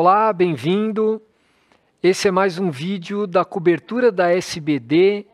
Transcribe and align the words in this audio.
Olá, 0.00 0.32
bem-vindo. 0.32 1.20
Esse 2.00 2.28
é 2.28 2.30
mais 2.30 2.56
um 2.56 2.70
vídeo 2.70 3.26
da 3.26 3.44
cobertura 3.44 4.12
da 4.12 4.30
SBD 4.30 5.26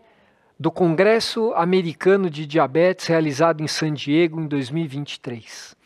do 0.59 0.71
Congresso 0.71 1.53
Americano 1.55 2.31
de 2.31 2.47
Diabetes 2.47 3.07
realizado 3.07 3.63
em 3.63 3.69
San 3.69 3.93
Diego 3.93 4.41
em 4.41 4.47
2023. 4.47 5.77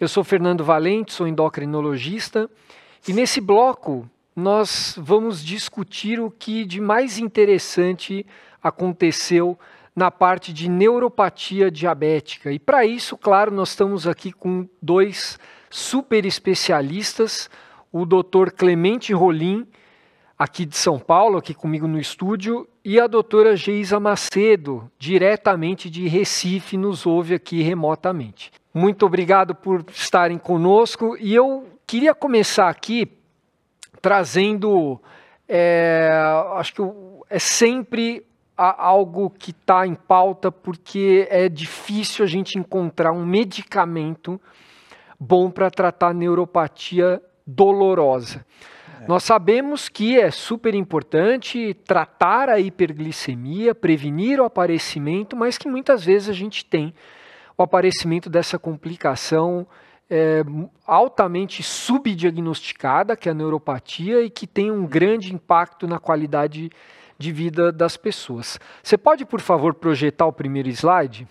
Eu 0.00 0.08
sou 0.08 0.24
Fernando 0.24 0.64
Valente, 0.64 1.12
sou 1.12 1.28
endocrinologista 1.28 2.50
e 3.06 3.12
nesse 3.12 3.40
bloco 3.40 4.10
nós 4.34 4.98
vamos 5.00 5.40
discutir 5.40 6.18
o 6.18 6.28
que 6.28 6.64
de 6.64 6.80
mais 6.80 7.18
interessante 7.18 8.26
aconteceu 8.60 9.56
na 9.94 10.10
parte 10.10 10.52
de 10.52 10.68
neuropatia 10.68 11.70
diabética. 11.70 12.50
E 12.50 12.58
para 12.58 12.84
isso, 12.84 13.16
claro, 13.16 13.52
nós 13.52 13.68
estamos 13.68 14.08
aqui 14.08 14.32
com 14.32 14.68
dois 14.82 15.38
super 15.70 16.26
especialistas, 16.26 17.48
o 17.92 18.06
Dr. 18.06 18.50
Clemente 18.56 19.12
Rolim, 19.12 19.66
aqui 20.38 20.64
de 20.64 20.76
São 20.76 20.98
Paulo, 20.98 21.38
aqui 21.38 21.52
comigo 21.52 21.86
no 21.86 22.00
estúdio, 22.00 22.66
e 22.84 22.98
a 22.98 23.06
doutora 23.06 23.54
Geisa 23.54 24.00
Macedo, 24.00 24.90
diretamente 24.98 25.90
de 25.90 26.08
Recife, 26.08 26.76
nos 26.76 27.06
ouve 27.06 27.34
aqui 27.34 27.62
remotamente. 27.62 28.50
Muito 28.74 29.04
obrigado 29.04 29.54
por 29.54 29.84
estarem 29.92 30.38
conosco 30.38 31.16
e 31.20 31.34
eu 31.34 31.68
queria 31.86 32.14
começar 32.14 32.68
aqui 32.68 33.06
trazendo, 34.00 35.00
é, 35.46 36.10
acho 36.56 36.74
que 36.74 36.82
é 37.28 37.38
sempre 37.38 38.26
algo 38.56 39.30
que 39.30 39.50
está 39.50 39.86
em 39.86 39.94
pauta 39.94 40.50
porque 40.50 41.26
é 41.30 41.48
difícil 41.48 42.24
a 42.24 42.28
gente 42.28 42.58
encontrar 42.58 43.12
um 43.12 43.24
medicamento 43.24 44.40
bom 45.20 45.50
para 45.50 45.70
tratar 45.70 46.14
neuropatia 46.14 47.22
dolorosa. 47.46 48.44
É. 49.02 49.06
Nós 49.06 49.24
sabemos 49.24 49.88
que 49.88 50.18
é 50.18 50.30
super 50.30 50.74
importante 50.74 51.74
tratar 51.86 52.48
a 52.48 52.58
hiperglicemia, 52.58 53.74
prevenir 53.74 54.40
o 54.40 54.44
aparecimento, 54.44 55.36
mas 55.36 55.58
que 55.58 55.68
muitas 55.68 56.04
vezes 56.04 56.28
a 56.28 56.32
gente 56.32 56.64
tem 56.64 56.94
o 57.56 57.62
aparecimento 57.62 58.30
dessa 58.30 58.58
complicação 58.58 59.66
é, 60.08 60.42
altamente 60.86 61.62
subdiagnosticada, 61.62 63.16
que 63.16 63.28
é 63.28 63.32
a 63.32 63.34
neuropatia, 63.34 64.22
e 64.22 64.28
que 64.28 64.46
tem 64.46 64.70
um 64.70 64.86
grande 64.86 65.34
impacto 65.34 65.86
na 65.86 65.98
qualidade 65.98 66.70
de 67.18 67.32
vida 67.32 67.72
das 67.72 67.96
pessoas. 67.96 68.58
Você 68.82 68.98
pode, 68.98 69.24
por 69.24 69.40
favor, 69.40 69.74
projetar 69.74 70.26
o 70.26 70.32
primeiro 70.32 70.68
slide? 70.68 71.26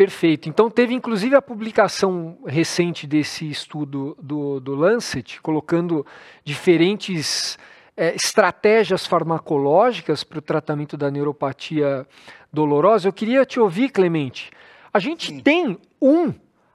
Perfeito. 0.00 0.48
Então, 0.48 0.70
teve 0.70 0.94
inclusive 0.94 1.36
a 1.36 1.42
publicação 1.42 2.38
recente 2.46 3.06
desse 3.06 3.50
estudo 3.50 4.16
do, 4.18 4.58
do 4.58 4.74
Lancet, 4.74 5.42
colocando 5.42 6.06
diferentes 6.42 7.58
é, 7.94 8.14
estratégias 8.14 9.06
farmacológicas 9.06 10.24
para 10.24 10.38
o 10.38 10.40
tratamento 10.40 10.96
da 10.96 11.10
neuropatia 11.10 12.06
dolorosa. 12.50 13.08
Eu 13.08 13.12
queria 13.12 13.44
te 13.44 13.60
ouvir, 13.60 13.90
Clemente. 13.90 14.50
A 14.90 14.98
gente 14.98 15.26
Sim. 15.26 15.40
tem 15.40 15.78
um 16.00 16.32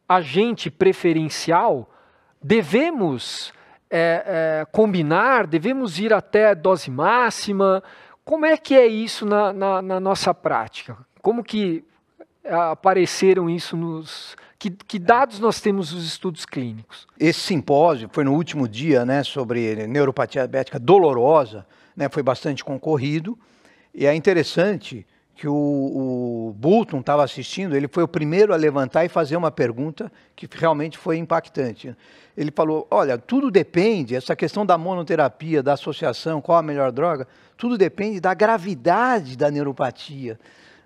agente 0.07 0.69
preferencial? 0.69 1.89
Devemos 2.39 3.51
é, 3.89 4.59
é, 4.61 4.65
combinar? 4.71 5.47
Devemos 5.47 5.97
ir 5.97 6.13
até 6.13 6.49
a 6.49 6.53
dose 6.53 6.91
máxima? 6.91 7.81
Como 8.23 8.45
é 8.45 8.55
que 8.55 8.75
é 8.75 8.85
isso 8.85 9.25
na, 9.25 9.51
na, 9.51 9.81
na 9.81 9.99
nossa 9.99 10.31
prática? 10.31 10.95
Como 11.23 11.43
que 11.43 11.83
apareceram 12.49 13.49
isso 13.49 13.75
nos. 13.75 14.35
Que, 14.57 14.69
que, 14.71 14.97
dados 14.97 15.39
nós 15.39 15.59
temos 15.59 15.91
dos 15.91 16.05
estudos 16.05 16.45
clínicos? 16.45 17.07
Esse 17.19 17.39
simpósio 17.39 18.09
foi 18.11 18.23
no 18.23 18.33
último 18.33 18.67
dia, 18.67 19.05
né, 19.05 19.23
sobre 19.23 19.85
neuropatia 19.87 20.41
diabética 20.41 20.79
dolorosa, 20.79 21.65
né, 21.95 22.07
foi 22.09 22.23
bastante 22.23 22.63
concorrido. 22.63 23.37
E 23.93 24.05
é 24.05 24.15
interessante 24.15 25.05
que 25.35 25.47
o, 25.47 25.53
o 25.53 26.55
Bulton 26.57 27.01
estava 27.01 27.23
assistindo, 27.23 27.75
ele 27.75 27.89
foi 27.89 28.03
o 28.03 28.07
primeiro 28.07 28.53
a 28.53 28.55
levantar 28.55 29.03
e 29.03 29.09
fazer 29.09 29.35
uma 29.35 29.51
pergunta 29.51 30.11
que 30.35 30.47
realmente 30.49 30.97
foi 30.97 31.17
impactante. 31.17 31.95
Ele 32.37 32.51
falou: 32.51 32.87
olha, 32.89 33.17
tudo 33.17 33.51
depende, 33.51 34.15
essa 34.15 34.35
questão 34.35 34.65
da 34.65 34.77
monoterapia, 34.77 35.61
da 35.61 35.73
associação, 35.73 36.41
qual 36.41 36.57
a 36.57 36.63
melhor 36.63 36.91
droga, 36.91 37.27
tudo 37.57 37.77
depende 37.77 38.19
da 38.19 38.33
gravidade 38.33 39.37
da 39.37 39.51
neuropatia 39.51 40.39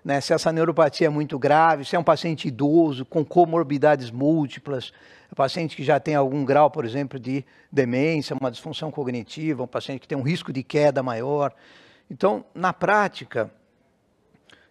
né, 0.04 0.20
se 0.20 0.32
essa 0.32 0.52
neuropatia 0.52 1.06
é 1.06 1.10
muito 1.10 1.38
grave, 1.38 1.84
se 1.84 1.94
é 1.94 1.98
um 1.98 2.04
paciente 2.04 2.48
idoso 2.48 3.04
com 3.04 3.24
comorbidades 3.24 4.10
múltiplas, 4.10 4.92
um 5.30 5.34
paciente 5.34 5.76
que 5.76 5.84
já 5.84 6.00
tem 6.00 6.14
algum 6.14 6.44
grau, 6.44 6.70
por 6.70 6.84
exemplo, 6.84 7.18
de 7.18 7.44
demência, 7.70 8.36
uma 8.38 8.50
disfunção 8.50 8.90
cognitiva, 8.90 9.62
um 9.62 9.66
paciente 9.66 10.00
que 10.00 10.08
tem 10.08 10.18
um 10.18 10.22
risco 10.22 10.52
de 10.52 10.62
queda 10.62 11.02
maior. 11.02 11.52
Então, 12.10 12.44
na 12.54 12.72
prática, 12.72 13.50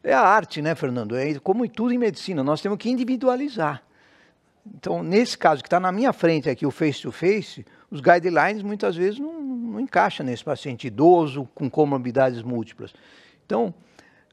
é 0.03 0.13
a 0.13 0.21
arte, 0.21 0.61
né, 0.61 0.75
Fernando? 0.75 1.15
É 1.15 1.39
como 1.39 1.63
em 1.63 1.69
tudo 1.69 1.93
em 1.93 1.97
medicina, 1.97 2.43
nós 2.43 2.61
temos 2.61 2.77
que 2.77 2.89
individualizar. 2.89 3.83
Então, 4.75 5.01
nesse 5.01 5.37
caso 5.37 5.61
que 5.61 5.67
está 5.67 5.79
na 5.79 5.91
minha 5.91 6.11
frente 6.11 6.49
aqui, 6.49 6.65
o 6.65 6.71
face-to-face, 6.71 7.61
-face, 7.61 7.65
os 7.89 8.01
guidelines 8.01 8.61
muitas 8.61 8.95
vezes 8.95 9.19
não, 9.19 9.41
não 9.41 9.79
encaixam 9.79 10.25
nesse 10.25 10.43
paciente 10.43 10.87
idoso 10.87 11.47
com 11.55 11.69
comorbidades 11.69 12.43
múltiplas. 12.43 12.93
Então, 13.45 13.73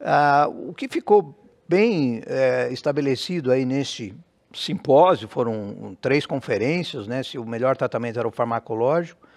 ah, 0.01 0.47
o 0.49 0.73
que 0.73 0.87
ficou 0.87 1.35
bem 1.67 2.21
é, 2.25 2.69
estabelecido 2.71 3.51
aí 3.51 3.65
neste 3.65 4.15
simpósio, 4.53 5.27
foram 5.27 5.97
três 6.01 6.25
conferências, 6.25 7.07
né, 7.07 7.21
se 7.21 7.37
o 7.37 7.45
melhor 7.45 7.75
tratamento 7.75 8.17
era 8.17 8.27
o 8.27 8.31
farmacológico, 8.31 9.27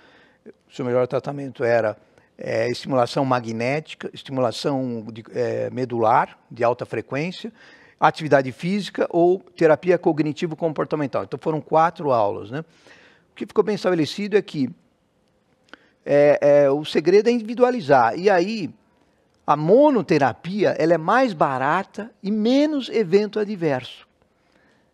se 0.71 0.81
o 0.81 0.85
melhor 0.85 1.07
tratamento 1.07 1.65
era 1.65 1.97
é, 2.39 2.71
estimulação 2.71 3.25
magnética, 3.25 4.11
estimulação 4.15 5.05
de, 5.13 5.23
é, 5.35 5.69
medular 5.71 6.39
de 6.51 6.65
alta 6.65 6.87
frequência, 6.87 7.53
atividade 7.99 8.51
física 8.51 9.07
ou 9.11 9.41
terapia 9.41 9.99
cognitivo-comportamental. 9.99 11.25
Então 11.25 11.39
foram 11.39 11.61
quatro 11.61 12.11
aulas. 12.13 12.51
Né? 12.51 12.61
O 12.61 13.35
que 13.35 13.45
ficou 13.45 13.63
bem 13.63 13.75
estabelecido 13.75 14.39
é 14.39 14.43
que 14.43 14.71
é, 16.03 16.71
o 16.71 16.83
segredo 16.83 17.29
é 17.29 17.33
individualizar. 17.33 18.19
E 18.19 18.31
aí, 18.31 18.71
a 19.51 19.57
monoterapia 19.57 20.77
ela 20.79 20.95
é 20.95 20.99
mais 20.99 21.33
barata 21.33 22.09
e 22.23 22.31
menos 22.31 22.89
evento 22.89 23.41
adverso. 23.41 24.07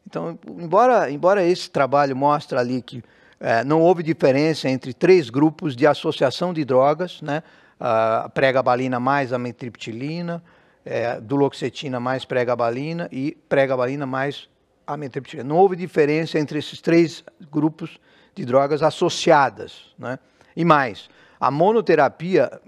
Então, 0.06 0.38
embora, 0.48 1.10
embora 1.10 1.44
esse 1.44 1.70
trabalho 1.70 2.16
mostre 2.16 2.56
ali 2.56 2.80
que 2.80 3.04
é, 3.38 3.62
não 3.62 3.82
houve 3.82 4.02
diferença 4.02 4.66
entre 4.66 4.94
três 4.94 5.28
grupos 5.28 5.76
de 5.76 5.86
associação 5.86 6.54
de 6.54 6.64
drogas, 6.64 7.20
né? 7.20 7.42
a 7.78 8.30
pregabalina 8.32 8.98
mais 8.98 9.30
a 9.30 9.38
metriptilina, 9.38 10.42
é, 10.86 11.20
duloxetina 11.20 12.00
mais 12.00 12.24
pregabalina 12.24 13.10
e 13.12 13.36
pregabalina 13.50 14.06
mais 14.06 14.48
a 14.86 14.96
metriptilina. 14.96 15.46
Não 15.46 15.56
houve 15.56 15.76
diferença 15.76 16.38
entre 16.38 16.60
esses 16.60 16.80
três 16.80 17.22
grupos 17.52 18.00
de 18.34 18.46
drogas 18.46 18.82
associadas. 18.82 19.94
Né? 19.98 20.18
E 20.56 20.64
mais, 20.64 21.10
a 21.38 21.50
monoterapia 21.50 22.58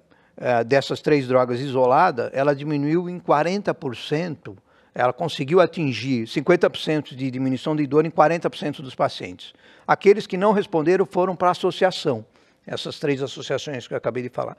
é, 0.40 0.62
dessas 0.62 1.00
três 1.00 1.26
drogas 1.26 1.60
isoladas, 1.60 2.30
ela 2.32 2.54
diminuiu 2.54 3.08
em 3.08 3.18
40%, 3.18 4.56
ela 4.94 5.12
conseguiu 5.12 5.60
atingir 5.60 6.26
50% 6.26 7.14
de 7.14 7.30
diminuição 7.30 7.74
de 7.74 7.86
dor 7.86 8.06
em 8.06 8.10
40% 8.10 8.80
dos 8.80 8.94
pacientes. 8.94 9.52
Aqueles 9.86 10.26
que 10.26 10.36
não 10.36 10.52
responderam 10.52 11.04
foram 11.04 11.34
para 11.34 11.48
a 11.48 11.50
associação, 11.50 12.24
essas 12.66 12.98
três 12.98 13.22
associações 13.22 13.88
que 13.88 13.94
eu 13.94 13.98
acabei 13.98 14.22
de 14.22 14.28
falar. 14.28 14.56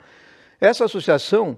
Essa 0.60 0.86
associação, 0.86 1.58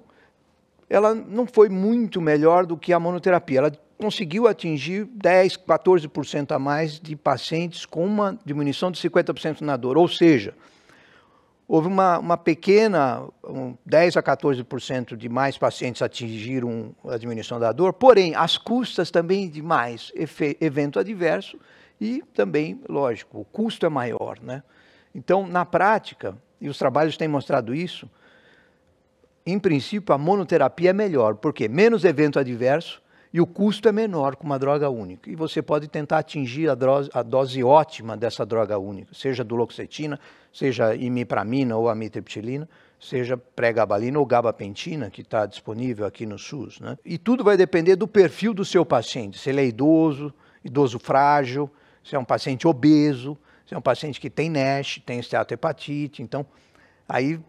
ela 0.89 1.15
não 1.15 1.47
foi 1.47 1.69
muito 1.69 2.21
melhor 2.21 2.65
do 2.65 2.77
que 2.77 2.94
a 2.94 3.00
monoterapia, 3.00 3.59
ela 3.59 3.71
conseguiu 3.97 4.47
atingir 4.47 5.06
10, 5.06 5.57
14% 5.57 6.51
a 6.51 6.59
mais 6.59 7.00
de 7.00 7.15
pacientes 7.15 7.85
com 7.85 8.06
uma 8.06 8.38
diminuição 8.45 8.91
de 8.91 9.00
50% 9.00 9.62
na 9.62 9.77
dor, 9.77 9.97
ou 9.97 10.07
seja, 10.07 10.53
houve 11.71 11.88
uma, 11.88 12.19
uma 12.19 12.38
pequena, 12.38 13.25
um 13.41 13.77
10 13.85 14.18
a 14.18 14.21
14% 14.21 15.15
de 15.15 15.29
mais 15.29 15.57
pacientes 15.57 16.01
atingiram 16.01 16.94
a 17.07 17.18
diminuição 17.18 17.62
da 17.62 17.71
dor, 17.71 17.94
porém, 17.94 18.35
as 18.35 18.57
custas 18.57 19.09
também 19.09 19.47
de 19.47 19.62
mais 19.62 20.12
evento 20.59 21.00
adverso 21.00 21.57
e 22.00 22.21
também, 22.33 22.81
lógico, 22.89 23.39
o 23.39 23.45
custo 23.45 23.85
é 23.85 23.89
maior. 23.89 24.38
Né? 24.41 24.62
Então, 25.15 25.47
na 25.47 25.63
prática, 25.63 26.35
e 26.59 26.68
os 26.68 26.77
trabalhos 26.77 27.15
têm 27.15 27.29
mostrado 27.29 27.73
isso, 27.73 28.06
em 29.45 29.57
princípio, 29.57 30.13
a 30.13 30.18
monoterapia 30.18 30.89
é 30.89 30.94
melhor, 30.94 31.35
porque 31.35 31.69
menos 31.69 32.03
evento 32.03 32.38
adverso 32.38 33.01
e 33.33 33.39
o 33.39 33.48
custo 33.48 33.88
é 33.88 33.92
menor 33.92 34.36
com 34.36 34.45
uma 34.45 34.60
droga 34.60 34.89
única. 34.89 35.30
E 35.30 35.36
você 35.36 35.62
pode 35.62 35.88
tentar 35.88 36.19
atingir 36.19 36.69
a 36.69 36.75
dose, 36.75 37.10
a 37.13 37.24
dose 37.24 37.63
ótima 37.63 38.18
dessa 38.18 38.45
droga 38.45 38.78
única, 38.78 39.13
seja 39.13 39.44
duloxetina, 39.44 40.19
seja 40.51 40.94
imipramina 40.95 41.78
ou 41.78 41.88
amitriptilina, 41.88 42.68
seja 43.00 43.38
pregabalina 43.38 44.19
ou 44.19 44.25
gabapentina, 44.25 45.10
que 45.10 45.22
está 45.22 45.45
disponível 45.45 46.06
aqui 46.06 46.25
no 46.25 46.38
SUS. 46.38 46.80
Né? 46.80 46.98
E 47.06 47.18
tudo 47.18 47.44
vai 47.44 47.56
depender 47.56 47.95
do 47.95 48.07
perfil 48.07 48.54
do 48.54 48.66
seu 48.66 48.86
paciente, 48.86 49.39
se 49.39 49.50
ele 49.50 49.62
é 49.62 49.66
idoso, 49.66 50.33
idoso 50.63 51.00
frágil, 51.00 51.69
se 52.04 52.16
é 52.16 52.19
um 52.19 52.25
paciente 52.25 52.68
obeso, 52.68 53.38
Se 53.66 53.74
é 53.74 53.78
um 53.78 53.81
paciente 53.81 54.19
que 54.19 54.30
tem 54.30 54.50
NASH, 54.50 55.00
tem 55.06 55.19
esteatohepatite, 55.19 56.22
então 56.22 56.45
aí 57.07 57.39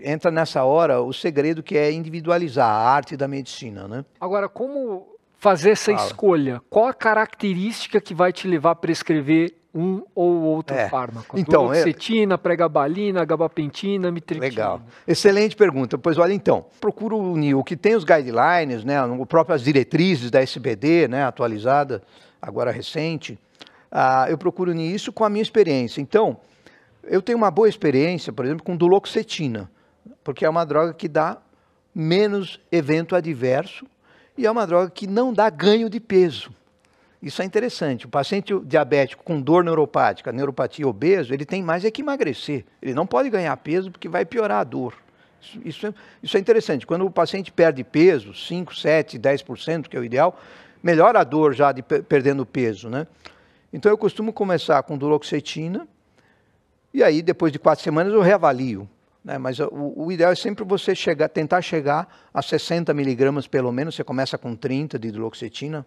entra 0.00 0.30
nessa 0.30 0.62
hora 0.62 1.00
o 1.00 1.12
segredo 1.12 1.60
que 1.60 1.76
é 1.76 1.90
individualizar 1.90 2.68
a 2.68 2.88
arte 2.88 3.16
da 3.16 3.26
medicina, 3.26 3.88
né? 3.88 4.04
Agora, 4.20 4.48
como 4.48 5.15
fazer 5.38 5.70
essa 5.70 5.92
Fala. 5.92 6.06
escolha? 6.06 6.62
Qual 6.68 6.86
a 6.86 6.94
característica 6.94 8.00
que 8.00 8.14
vai 8.14 8.32
te 8.32 8.48
levar 8.48 8.72
a 8.72 8.74
prescrever 8.74 9.54
um 9.74 10.02
ou 10.14 10.42
outro 10.42 10.76
é. 10.76 10.88
fármaco? 10.88 11.38
Então, 11.38 11.64
Duloxetina, 11.64 12.34
é... 12.34 12.38
pregabalina, 12.38 13.24
gabapentina, 13.24 14.10
mitriptilina. 14.10 14.62
Legal. 14.62 14.82
Excelente 15.06 15.54
pergunta. 15.54 15.98
Pois 15.98 16.18
olha, 16.18 16.32
então, 16.32 16.66
procuro 16.80 17.18
unir 17.18 17.54
o 17.54 17.62
que 17.62 17.76
tem 17.76 17.94
os 17.94 18.04
guidelines, 18.04 18.84
né, 18.84 18.96
próprias 19.28 19.62
diretrizes 19.62 20.30
da 20.30 20.40
SBD, 20.40 21.08
né, 21.08 21.24
atualizada, 21.24 22.02
agora 22.40 22.70
recente, 22.70 23.38
uh, 23.92 24.28
eu 24.28 24.38
procuro 24.38 24.70
unir 24.70 24.94
isso 24.94 25.12
com 25.12 25.24
a 25.24 25.28
minha 25.28 25.42
experiência. 25.42 26.00
Então, 26.00 26.38
eu 27.04 27.22
tenho 27.22 27.38
uma 27.38 27.50
boa 27.50 27.68
experiência, 27.68 28.32
por 28.32 28.44
exemplo, 28.44 28.64
com 28.64 28.76
duloxetina, 28.76 29.70
porque 30.24 30.44
é 30.44 30.48
uma 30.48 30.64
droga 30.64 30.92
que 30.92 31.08
dá 31.08 31.38
menos 31.94 32.60
evento 32.70 33.14
adverso 33.14 33.86
e 34.36 34.46
é 34.46 34.50
uma 34.50 34.66
droga 34.66 34.90
que 34.90 35.06
não 35.06 35.32
dá 35.32 35.48
ganho 35.48 35.88
de 35.88 36.00
peso. 36.00 36.50
Isso 37.22 37.40
é 37.42 37.44
interessante. 37.44 38.06
O 38.06 38.08
paciente 38.08 38.58
diabético 38.60 39.24
com 39.24 39.40
dor 39.40 39.64
neuropática, 39.64 40.30
neuropatia 40.30 40.86
obeso, 40.86 41.32
ele 41.32 41.44
tem 41.44 41.62
mais 41.62 41.84
é 41.84 41.90
que 41.90 42.02
emagrecer. 42.02 42.64
Ele 42.80 42.94
não 42.94 43.06
pode 43.06 43.30
ganhar 43.30 43.56
peso 43.56 43.90
porque 43.90 44.08
vai 44.08 44.24
piorar 44.24 44.60
a 44.60 44.64
dor. 44.64 44.94
Isso, 45.40 45.60
isso, 45.64 45.86
é, 45.86 45.94
isso 46.22 46.36
é 46.36 46.40
interessante. 46.40 46.86
Quando 46.86 47.06
o 47.06 47.10
paciente 47.10 47.50
perde 47.50 47.82
peso, 47.82 48.34
5, 48.34 48.76
7, 48.76 49.18
10%, 49.18 49.88
que 49.88 49.96
é 49.96 50.00
o 50.00 50.04
ideal, 50.04 50.38
melhora 50.82 51.20
a 51.20 51.24
dor 51.24 51.54
já 51.54 51.72
de 51.72 51.82
perdendo 51.82 52.44
peso, 52.44 52.88
né? 52.88 53.06
Então 53.72 53.90
eu 53.90 53.98
costumo 53.98 54.32
começar 54.32 54.82
com 54.82 54.96
duloxetina 54.96 55.86
e 56.92 57.02
aí 57.02 57.22
depois 57.22 57.52
de 57.52 57.58
quatro 57.58 57.82
semanas 57.82 58.12
eu 58.12 58.20
reavalio. 58.20 58.88
Né? 59.26 59.36
Mas 59.38 59.58
o, 59.58 59.68
o, 59.72 60.12
ideal 60.12 60.30
é 60.30 60.36
sempre 60.36 60.64
você 60.64 60.94
chegar, 60.94 61.28
tentar 61.28 61.60
chegar 61.60 62.06
a 62.32 62.40
60 62.40 62.94
miligramas 62.94 63.48
pelo 63.48 63.72
menos. 63.72 63.96
Você 63.96 64.04
começa 64.04 64.38
com 64.38 64.54
30 64.54 65.00
de 65.00 65.10
duloxetina 65.10 65.84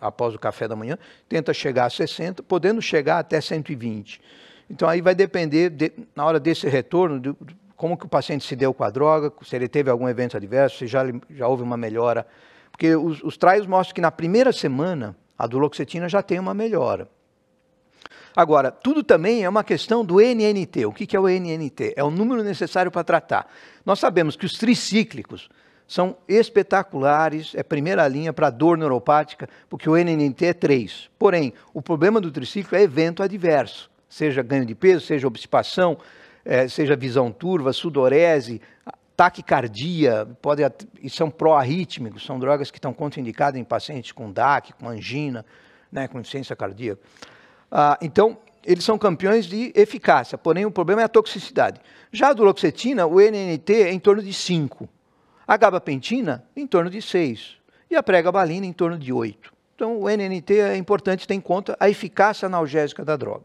após 0.00 0.34
o 0.34 0.38
café 0.38 0.66
da 0.66 0.74
manhã, 0.74 0.98
tenta 1.28 1.54
chegar 1.54 1.86
a 1.86 1.90
60, 1.90 2.42
podendo 2.42 2.82
chegar 2.82 3.18
até 3.18 3.40
120. 3.40 4.20
Então 4.68 4.88
aí 4.88 5.00
vai 5.00 5.14
depender, 5.14 5.70
de, 5.70 5.92
na 6.14 6.24
hora 6.24 6.40
desse 6.40 6.68
retorno, 6.68 7.20
de, 7.20 7.34
como 7.76 7.96
que 7.96 8.06
o 8.06 8.08
paciente 8.08 8.46
se 8.46 8.54
deu 8.54 8.72
com 8.74 8.84
a 8.84 8.90
droga, 8.90 9.32
se 9.42 9.54
ele 9.54 9.68
teve 9.68 9.90
algum 9.90 10.08
evento 10.08 10.36
adverso, 10.36 10.78
se 10.78 10.86
já, 10.86 11.04
já 11.30 11.46
houve 11.46 11.62
uma 11.62 11.76
melhora. 11.76 12.26
Porque 12.70 12.94
os, 12.94 13.22
os 13.22 13.36
trials 13.36 13.66
mostram 13.66 13.94
que 13.94 14.00
na 14.00 14.10
primeira 14.10 14.52
semana 14.52 15.16
a 15.38 15.46
duloxetina 15.46 16.08
já 16.08 16.22
tem 16.22 16.38
uma 16.38 16.54
melhora. 16.54 17.08
Agora, 18.34 18.70
tudo 18.70 19.02
também 19.02 19.44
é 19.44 19.48
uma 19.48 19.62
questão 19.62 20.04
do 20.04 20.20
NNT. 20.20 20.86
O 20.86 20.92
que 20.92 21.14
é 21.14 21.20
o 21.20 21.28
NNT? 21.28 21.94
É 21.96 22.02
o 22.02 22.10
número 22.10 22.42
necessário 22.42 22.90
para 22.90 23.04
tratar. 23.04 23.46
Nós 23.84 23.98
sabemos 23.98 24.36
que 24.36 24.46
os 24.46 24.54
tricíclicos 24.54 25.48
são 25.86 26.16
espetaculares, 26.26 27.52
é 27.54 27.62
primeira 27.62 28.08
linha 28.08 28.32
para 28.32 28.48
dor 28.48 28.78
neuropática, 28.78 29.48
porque 29.68 29.90
o 29.90 29.96
NNT 29.96 30.46
é 30.46 30.54
3. 30.54 31.10
Porém, 31.18 31.52
o 31.74 31.82
problema 31.82 32.20
do 32.20 32.30
triciclo 32.30 32.78
é 32.78 32.82
evento 32.82 33.22
adverso, 33.22 33.90
seja 34.08 34.42
ganho 34.42 34.64
de 34.64 34.74
peso, 34.74 35.04
seja 35.04 35.26
obstipação, 35.26 35.98
é, 36.44 36.66
seja 36.66 36.96
visão 36.96 37.30
turva, 37.30 37.74
sudorese, 37.74 38.62
taquicardia, 39.14 40.26
pode, 40.40 40.62
e 41.02 41.10
são 41.10 41.30
pró-arrítmicos, 41.30 42.24
são 42.24 42.38
drogas 42.38 42.70
que 42.70 42.78
estão 42.78 42.94
contraindicadas 42.94 43.60
em 43.60 43.64
pacientes 43.64 44.12
com 44.12 44.32
DAC, 44.32 44.72
com 44.72 44.88
angina, 44.88 45.44
né, 45.90 46.08
com 46.08 46.18
insuficiência 46.18 46.56
cardíaca. 46.56 47.02
Ah, 47.74 47.98
então, 48.02 48.36
eles 48.62 48.84
são 48.84 48.98
campeões 48.98 49.46
de 49.46 49.72
eficácia, 49.74 50.36
porém 50.36 50.66
o 50.66 50.70
problema 50.70 51.00
é 51.00 51.04
a 51.04 51.08
toxicidade. 51.08 51.80
Já 52.12 52.28
a 52.28 52.32
duloxetina, 52.34 53.06
o 53.06 53.18
NNT 53.18 53.84
é 53.84 53.92
em 53.92 53.98
torno 53.98 54.22
de 54.22 54.34
5. 54.34 54.86
A 55.48 55.56
gabapentina, 55.56 56.44
em 56.54 56.66
torno 56.66 56.90
de 56.90 57.00
6. 57.00 57.56
E 57.90 57.96
a 57.96 58.02
pregabalina, 58.02 58.66
em 58.66 58.72
torno 58.74 58.98
de 58.98 59.10
8. 59.10 59.50
Então, 59.74 59.98
o 59.98 60.08
NNT 60.08 60.60
é 60.60 60.76
importante 60.76 61.26
ter 61.26 61.32
em 61.32 61.40
conta 61.40 61.74
a 61.80 61.88
eficácia 61.88 62.44
analgésica 62.44 63.02
da 63.04 63.16
droga. 63.16 63.44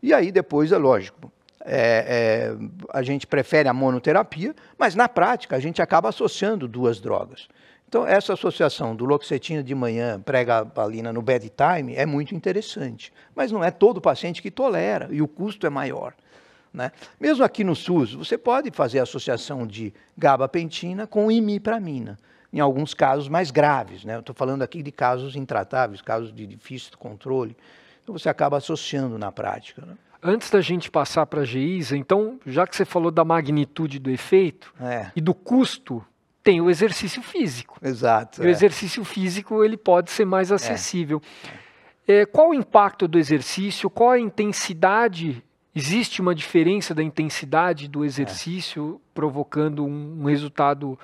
E 0.00 0.14
aí, 0.14 0.30
depois, 0.30 0.70
é 0.70 0.78
lógico, 0.78 1.32
é, 1.64 2.52
é, 2.54 2.56
a 2.92 3.02
gente 3.02 3.26
prefere 3.26 3.68
a 3.68 3.74
monoterapia, 3.74 4.54
mas 4.78 4.94
na 4.94 5.08
prática 5.08 5.56
a 5.56 5.60
gente 5.60 5.82
acaba 5.82 6.08
associando 6.08 6.68
duas 6.68 7.00
drogas. 7.00 7.48
Então, 7.94 8.04
essa 8.04 8.32
associação 8.32 8.96
do 8.96 9.04
loxetina 9.04 9.62
de 9.62 9.72
manhã, 9.72 10.20
pregabalina 10.20 11.12
no 11.12 11.22
bedtime 11.22 11.94
é 11.94 12.04
muito 12.04 12.34
interessante. 12.34 13.12
Mas 13.36 13.52
não 13.52 13.62
é 13.62 13.70
todo 13.70 14.00
paciente 14.00 14.42
que 14.42 14.50
tolera 14.50 15.06
e 15.12 15.22
o 15.22 15.28
custo 15.28 15.64
é 15.64 15.70
maior. 15.70 16.12
Né? 16.72 16.90
Mesmo 17.20 17.44
aqui 17.44 17.62
no 17.62 17.76
SUS, 17.76 18.12
você 18.12 18.36
pode 18.36 18.72
fazer 18.72 18.98
associação 18.98 19.64
de 19.64 19.94
gabapentina 20.18 21.06
com 21.06 21.30
imipramina, 21.30 22.18
em 22.52 22.58
alguns 22.58 22.94
casos 22.94 23.28
mais 23.28 23.52
graves. 23.52 24.04
Né? 24.04 24.18
Estou 24.18 24.34
falando 24.34 24.62
aqui 24.62 24.82
de 24.82 24.90
casos 24.90 25.36
intratáveis, 25.36 26.02
casos 26.02 26.34
de 26.34 26.48
difícil 26.48 26.98
controle. 26.98 27.56
Então, 28.02 28.18
você 28.18 28.28
acaba 28.28 28.56
associando 28.56 29.16
na 29.16 29.30
prática. 29.30 29.86
Né? 29.86 29.94
Antes 30.20 30.50
da 30.50 30.60
gente 30.60 30.90
passar 30.90 31.26
para 31.26 31.42
a 31.42 31.44
GEISA, 31.44 31.96
então, 31.96 32.40
já 32.44 32.66
que 32.66 32.74
você 32.74 32.84
falou 32.84 33.12
da 33.12 33.24
magnitude 33.24 34.00
do 34.00 34.10
efeito 34.10 34.74
é. 34.80 35.12
e 35.14 35.20
do 35.20 35.32
custo 35.32 36.04
tem 36.44 36.60
o 36.60 36.68
exercício 36.68 37.22
físico. 37.22 37.78
Exato. 37.82 38.42
O 38.42 38.46
é. 38.46 38.50
exercício 38.50 39.02
físico 39.02 39.64
ele 39.64 39.78
pode 39.78 40.10
ser 40.10 40.26
mais 40.26 40.50
é. 40.50 40.54
acessível. 40.54 41.20
É. 41.60 41.64
É, 42.06 42.26
qual 42.26 42.50
o 42.50 42.54
impacto 42.54 43.08
do 43.08 43.18
exercício? 43.18 43.88
Qual 43.88 44.10
a 44.10 44.20
intensidade? 44.20 45.42
Existe 45.74 46.20
uma 46.20 46.34
diferença 46.34 46.94
da 46.94 47.02
intensidade 47.02 47.88
do 47.88 48.04
exercício 48.04 49.00
provocando 49.12 49.84
um, 49.84 50.20
um 50.20 50.24
resultado 50.26 50.96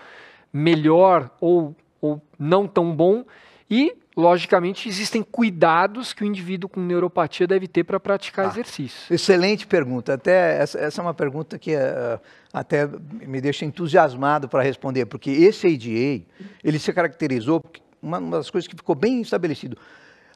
melhor 0.52 1.28
ou, 1.40 1.74
ou 2.00 2.22
não 2.38 2.68
tão 2.68 2.94
bom? 2.94 3.24
E 3.68 3.96
logicamente, 4.20 4.88
existem 4.88 5.22
cuidados 5.22 6.12
que 6.12 6.22
o 6.22 6.26
indivíduo 6.26 6.68
com 6.68 6.80
neuropatia 6.80 7.46
deve 7.46 7.66
ter 7.66 7.84
para 7.84 7.98
praticar 7.98 8.46
ah, 8.46 8.48
exercício. 8.48 9.12
Excelente 9.12 9.66
pergunta. 9.66 10.14
Até 10.14 10.62
essa, 10.62 10.78
essa 10.78 11.00
é 11.00 11.02
uma 11.02 11.14
pergunta 11.14 11.58
que 11.58 11.74
uh, 11.74 12.20
até 12.52 12.86
me 12.86 13.40
deixa 13.40 13.64
entusiasmado 13.64 14.48
para 14.48 14.62
responder, 14.62 15.06
porque 15.06 15.30
esse 15.30 15.66
ADA, 15.66 16.24
ele 16.62 16.78
se 16.78 16.92
caracterizou, 16.92 17.64
uma, 18.02 18.18
uma 18.18 18.36
das 18.36 18.50
coisas 18.50 18.68
que 18.68 18.76
ficou 18.76 18.94
bem 18.94 19.22
estabelecido, 19.22 19.76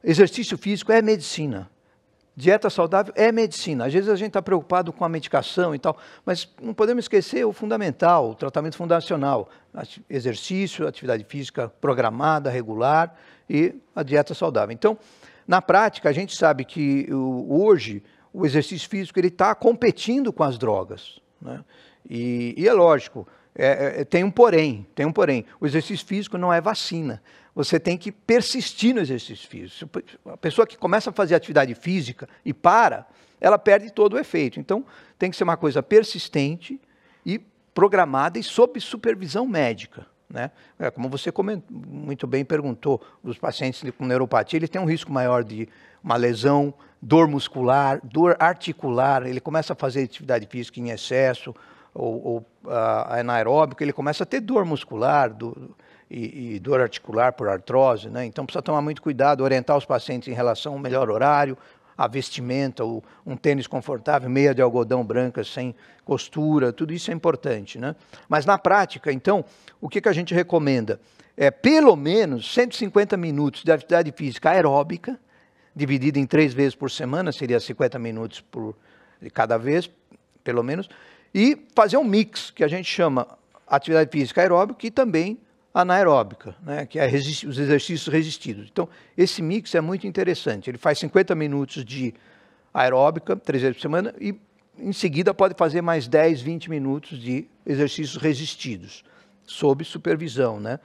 exercício 0.02 0.56
físico 0.56 0.90
é 0.90 1.02
medicina. 1.02 1.70
Dieta 2.36 2.68
saudável 2.68 3.12
é 3.16 3.30
medicina. 3.30 3.86
Às 3.86 3.92
vezes 3.92 4.08
a 4.08 4.16
gente 4.16 4.28
está 4.28 4.42
preocupado 4.42 4.92
com 4.92 5.04
a 5.04 5.08
medicação 5.08 5.72
e 5.72 5.78
tal, 5.78 5.96
mas 6.26 6.48
não 6.60 6.74
podemos 6.74 7.04
esquecer 7.04 7.44
o 7.44 7.52
fundamental, 7.52 8.30
o 8.30 8.34
tratamento 8.34 8.76
fundacional: 8.76 9.48
exercício, 10.10 10.86
atividade 10.86 11.24
física 11.24 11.68
programada, 11.80 12.50
regular 12.50 13.14
e 13.48 13.76
a 13.94 14.02
dieta 14.02 14.34
saudável. 14.34 14.72
Então, 14.72 14.98
na 15.46 15.62
prática, 15.62 16.08
a 16.08 16.12
gente 16.12 16.36
sabe 16.36 16.64
que 16.64 17.06
hoje 17.12 18.02
o 18.32 18.44
exercício 18.44 18.88
físico 18.88 19.18
ele 19.20 19.28
está 19.28 19.54
competindo 19.54 20.32
com 20.32 20.42
as 20.42 20.58
drogas. 20.58 21.20
Né? 21.40 21.60
E, 22.08 22.54
e, 22.56 22.66
é 22.66 22.72
lógico, 22.72 23.28
é, 23.54 24.00
é, 24.00 24.04
tem 24.04 24.24
um 24.24 24.30
porém, 24.30 24.84
tem 24.92 25.06
um 25.06 25.12
porém. 25.12 25.44
O 25.60 25.66
exercício 25.66 26.04
físico 26.04 26.36
não 26.36 26.52
é 26.52 26.60
vacina 26.60 27.22
você 27.54 27.78
tem 27.78 27.96
que 27.96 28.10
persistir 28.10 28.94
no 28.94 29.00
exercício 29.00 29.48
físico. 29.48 29.88
A 30.26 30.36
pessoa 30.36 30.66
que 30.66 30.76
começa 30.76 31.10
a 31.10 31.12
fazer 31.12 31.34
atividade 31.34 31.74
física 31.74 32.28
e 32.44 32.52
para, 32.52 33.06
ela 33.40 33.58
perde 33.58 33.92
todo 33.92 34.14
o 34.14 34.18
efeito. 34.18 34.58
Então, 34.58 34.84
tem 35.18 35.30
que 35.30 35.36
ser 35.36 35.44
uma 35.44 35.56
coisa 35.56 35.82
persistente 35.82 36.80
e 37.24 37.40
programada 37.72 38.38
e 38.38 38.42
sob 38.42 38.80
supervisão 38.80 39.46
médica. 39.46 40.06
Né? 40.28 40.50
É, 40.78 40.90
como 40.90 41.08
você 41.08 41.30
comentou, 41.30 41.68
muito 41.70 42.26
bem 42.26 42.44
perguntou, 42.44 43.00
os 43.22 43.38
pacientes 43.38 43.84
com 43.96 44.04
neuropatia, 44.04 44.56
ele 44.56 44.66
tem 44.66 44.80
um 44.80 44.86
risco 44.86 45.12
maior 45.12 45.44
de 45.44 45.68
uma 46.02 46.16
lesão, 46.16 46.74
dor 47.00 47.28
muscular, 47.28 48.00
dor 48.02 48.36
articular, 48.40 49.26
ele 49.26 49.40
começa 49.40 49.74
a 49.74 49.76
fazer 49.76 50.02
atividade 50.02 50.46
física 50.46 50.80
em 50.80 50.90
excesso, 50.90 51.54
ou, 51.94 52.26
ou 52.26 52.38
uh, 52.64 52.70
anaeróbico, 53.10 53.82
ele 53.82 53.92
começa 53.92 54.24
a 54.24 54.26
ter 54.26 54.40
dor 54.40 54.64
muscular, 54.64 55.32
e, 56.10 56.54
e, 56.54 56.60
dor 56.60 56.80
articular 56.80 57.32
por 57.32 57.48
artrose, 57.48 58.08
né? 58.08 58.24
Então 58.24 58.44
precisa 58.44 58.62
tomar 58.62 58.82
muito 58.82 59.02
cuidado, 59.02 59.42
orientar 59.42 59.76
os 59.76 59.84
pacientes 59.84 60.28
em 60.28 60.32
relação 60.32 60.74
ao 60.74 60.78
melhor 60.78 61.10
horário, 61.10 61.56
a 61.96 62.06
vestimenta, 62.06 62.84
um 62.84 63.36
tênis 63.36 63.66
confortável, 63.66 64.28
meia 64.28 64.54
de 64.54 64.60
algodão 64.60 65.04
branca 65.04 65.44
sem 65.44 65.74
costura, 66.04 66.72
tudo 66.72 66.92
isso 66.92 67.10
é 67.10 67.14
importante, 67.14 67.78
né? 67.78 67.94
Mas 68.28 68.44
na 68.44 68.58
prática, 68.58 69.12
então, 69.12 69.44
o 69.80 69.88
que, 69.88 70.00
que 70.00 70.08
a 70.08 70.12
gente 70.12 70.34
recomenda? 70.34 71.00
É 71.36 71.50
pelo 71.50 71.96
menos 71.96 72.52
150 72.52 73.16
minutos 73.16 73.62
de 73.64 73.72
atividade 73.72 74.12
física 74.12 74.50
aeróbica, 74.50 75.18
dividida 75.74 76.18
em 76.18 76.26
três 76.26 76.52
vezes 76.52 76.74
por 76.74 76.90
semana, 76.90 77.32
seria 77.32 77.58
50 77.58 77.98
minutos 77.98 78.40
por 78.40 78.76
cada 79.32 79.56
vez, 79.56 79.90
pelo 80.42 80.62
menos, 80.62 80.88
e 81.34 81.66
fazer 81.74 81.96
um 81.96 82.04
mix, 82.04 82.50
que 82.50 82.62
a 82.62 82.68
gente 82.68 82.86
chama 82.86 83.26
atividade 83.66 84.10
física 84.10 84.42
aeróbica 84.42 84.86
e 84.86 84.90
também 84.90 85.38
anaeróbica, 85.74 86.54
né, 86.62 86.86
que 86.86 87.00
é 87.00 87.06
os 87.06 87.58
exercícios 87.58 88.06
resistidos. 88.06 88.68
Então, 88.70 88.88
esse 89.18 89.42
mix 89.42 89.74
é 89.74 89.80
muito 89.80 90.06
interessante. 90.06 90.70
Ele 90.70 90.78
faz 90.78 91.00
50 91.00 91.34
minutos 91.34 91.84
de 91.84 92.14
aeróbica, 92.72 93.34
três 93.34 93.60
vezes 93.62 93.76
por 93.76 93.82
semana, 93.82 94.14
e 94.20 94.38
em 94.78 94.92
seguida 94.92 95.34
pode 95.34 95.54
fazer 95.58 95.82
mais 95.82 96.06
10, 96.06 96.40
20 96.40 96.70
minutos 96.70 97.18
de 97.20 97.48
exercícios 97.66 98.16
resistidos, 98.16 99.04
sob 99.44 99.84
supervisão, 99.84 100.60
né? 100.60 100.78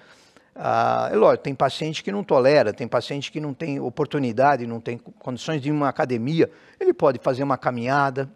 Ah, 0.55 1.09
é 1.11 1.15
lógico, 1.15 1.43
tem 1.43 1.55
paciente 1.55 2.03
que 2.03 2.11
não 2.11 2.23
tolera, 2.23 2.73
tem 2.73 2.87
paciente 2.87 3.31
que 3.31 3.39
não 3.39 3.53
tem 3.53 3.79
oportunidade, 3.79 4.67
não 4.67 4.81
tem 4.81 4.97
condições 4.97 5.61
de 5.61 5.69
ir 5.69 5.71
uma 5.71 5.87
academia, 5.87 6.51
ele 6.79 6.93
pode 6.93 7.19
fazer 7.19 7.43
uma 7.43 7.57
caminhada. 7.57 8.29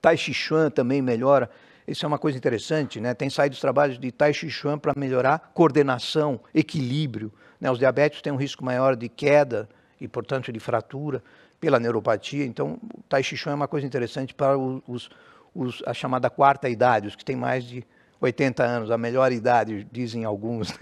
Tai 0.00 0.16
Chi 0.16 0.32
Chuan 0.32 0.70
também 0.70 1.02
melhora. 1.02 1.50
Isso 1.88 2.04
é 2.04 2.08
uma 2.08 2.18
coisa 2.18 2.36
interessante, 2.36 3.00
né? 3.00 3.14
Tem 3.14 3.30
saído 3.30 3.54
os 3.54 3.60
trabalhos 3.60 3.98
de 3.98 4.12
Tai 4.12 4.32
Chi 4.32 4.50
Chuan 4.50 4.78
para 4.78 4.92
melhorar 4.96 5.50
coordenação, 5.54 6.38
equilíbrio. 6.54 7.32
Né? 7.58 7.70
Os 7.70 7.78
diabéticos 7.78 8.20
têm 8.20 8.32
um 8.32 8.36
risco 8.36 8.64
maior 8.64 8.94
de 8.94 9.08
queda 9.08 9.68
e, 10.00 10.06
portanto, 10.06 10.52
de 10.52 10.60
fratura 10.60 11.22
pela 11.58 11.80
neuropatia. 11.80 12.44
Então, 12.44 12.78
o 12.94 13.02
Tai 13.08 13.22
Chi 13.22 13.36
Chuan 13.36 13.52
é 13.52 13.54
uma 13.54 13.68
coisa 13.68 13.86
interessante 13.86 14.34
para 14.34 14.56
os, 14.56 15.08
os, 15.54 15.82
a 15.86 15.94
chamada 15.94 16.28
quarta 16.28 16.68
idade, 16.68 17.08
os 17.08 17.16
que 17.16 17.24
têm 17.24 17.36
mais 17.36 17.64
de 17.64 17.84
80 18.20 18.62
anos, 18.62 18.90
a 18.90 18.98
melhor 18.98 19.32
idade, 19.32 19.86
dizem 19.90 20.24
alguns. 20.24 20.72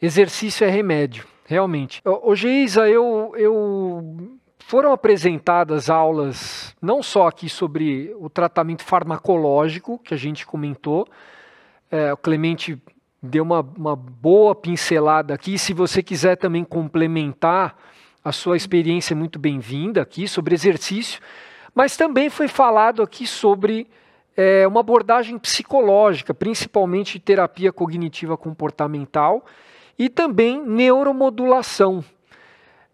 Exercício 0.00 0.66
é 0.66 0.70
remédio, 0.70 1.26
realmente. 1.44 2.00
Ô, 2.04 2.34
Geisa, 2.34 2.88
eu, 2.88 3.32
eu 3.36 4.37
foram 4.68 4.92
apresentadas 4.92 5.88
aulas 5.88 6.76
não 6.80 7.02
só 7.02 7.26
aqui 7.26 7.48
sobre 7.48 8.14
o 8.20 8.28
tratamento 8.28 8.84
farmacológico, 8.84 9.98
que 9.98 10.12
a 10.12 10.16
gente 10.18 10.46
comentou, 10.46 11.08
é, 11.90 12.12
o 12.12 12.18
Clemente 12.18 12.78
deu 13.22 13.44
uma, 13.44 13.60
uma 13.60 13.96
boa 13.96 14.54
pincelada 14.54 15.32
aqui. 15.32 15.58
Se 15.58 15.72
você 15.72 16.02
quiser 16.02 16.36
também 16.36 16.64
complementar 16.64 17.78
a 18.22 18.30
sua 18.30 18.58
experiência, 18.58 19.14
é 19.14 19.16
muito 19.16 19.38
bem-vinda 19.38 20.02
aqui 20.02 20.28
sobre 20.28 20.54
exercício, 20.54 21.18
mas 21.74 21.96
também 21.96 22.28
foi 22.28 22.46
falado 22.46 23.02
aqui 23.02 23.26
sobre 23.26 23.88
é, 24.36 24.68
uma 24.68 24.80
abordagem 24.80 25.38
psicológica, 25.38 26.34
principalmente 26.34 27.18
terapia 27.18 27.72
cognitiva 27.72 28.36
comportamental 28.36 29.46
e 29.98 30.10
também 30.10 30.62
neuromodulação. 30.62 32.04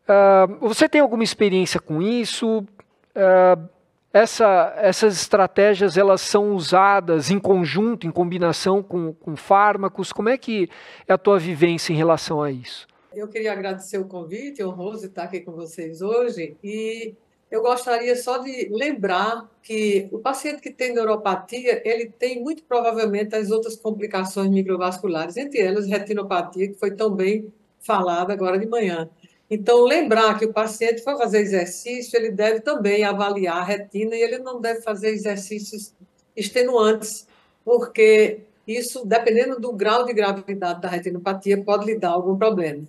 Uh, 0.04 0.68
você 0.68 0.88
tem 0.88 1.00
alguma 1.00 1.25
experiência 1.25 1.80
com 1.80 2.02
isso? 2.02 2.58
Uh, 2.58 3.68
essa, 4.12 4.73
essas 4.76 5.20
estratégias 5.20 5.96
elas 5.96 6.20
são 6.20 6.54
usadas 6.54 7.30
em 7.30 7.38
conjunto, 7.40 8.06
em 8.06 8.12
combinação 8.12 8.82
com, 8.82 9.12
com 9.12 9.34
fármacos? 9.34 10.12
Como 10.12 10.28
é 10.28 10.38
que 10.38 10.68
é 11.08 11.12
a 11.12 11.18
tua 11.18 11.37
vivência 11.38 11.92
em 11.92 11.96
relação 11.96 12.40
a 12.40 12.50
isso? 12.50 12.87
Eu 13.12 13.26
queria 13.26 13.52
agradecer 13.52 13.99
o 13.99 14.04
convite, 14.04 14.62
honroso 14.62 15.06
estar 15.06 15.25
aqui 15.25 15.40
com 15.40 15.52
vocês 15.52 16.00
hoje 16.00 16.56
e 16.62 17.14
eu 17.50 17.62
gostaria 17.62 18.14
só 18.16 18.38
de 18.38 18.68
lembrar 18.70 19.49
que 19.62 20.08
o 20.12 20.18
paciente 20.18 20.61
que 20.61 20.70
tem 20.70 20.94
neuropatia, 20.94 21.82
ele 21.84 22.06
tem 22.06 22.42
muito 22.42 22.62
provavelmente 22.64 23.34
as 23.34 23.50
outras 23.50 23.76
complicações 23.76 24.50
microvasculares, 24.50 25.37
entre 25.37 25.61
elas 25.61 25.87
retinopatia, 25.87 26.68
que 26.68 26.75
foi 26.75 26.92
tão 26.92 27.11
bem 27.11 27.52
falada 27.80 28.32
agora 28.32 28.58
de 28.58 28.66
manhã. 28.66 29.08
Então, 29.50 29.84
lembrar 29.84 30.38
que 30.38 30.46
o 30.46 30.52
paciente 30.52 31.02
for 31.02 31.18
fazer 31.18 31.40
exercício, 31.40 32.16
ele 32.16 32.30
deve 32.30 32.60
também 32.60 33.04
avaliar 33.04 33.58
a 33.58 33.64
retina 33.64 34.16
e 34.16 34.22
ele 34.22 34.38
não 34.38 34.60
deve 34.60 34.80
fazer 34.80 35.10
exercícios 35.10 35.92
extenuantes, 36.34 37.26
porque 37.64 38.40
isso, 38.66 39.04
dependendo 39.04 39.60
do 39.60 39.72
grau 39.72 40.04
de 40.04 40.14
gravidade 40.14 40.80
da 40.80 40.88
retinopatia, 40.88 41.62
pode 41.62 41.86
lhe 41.86 41.98
dar 41.98 42.10
algum 42.10 42.36
problema. 42.36 42.82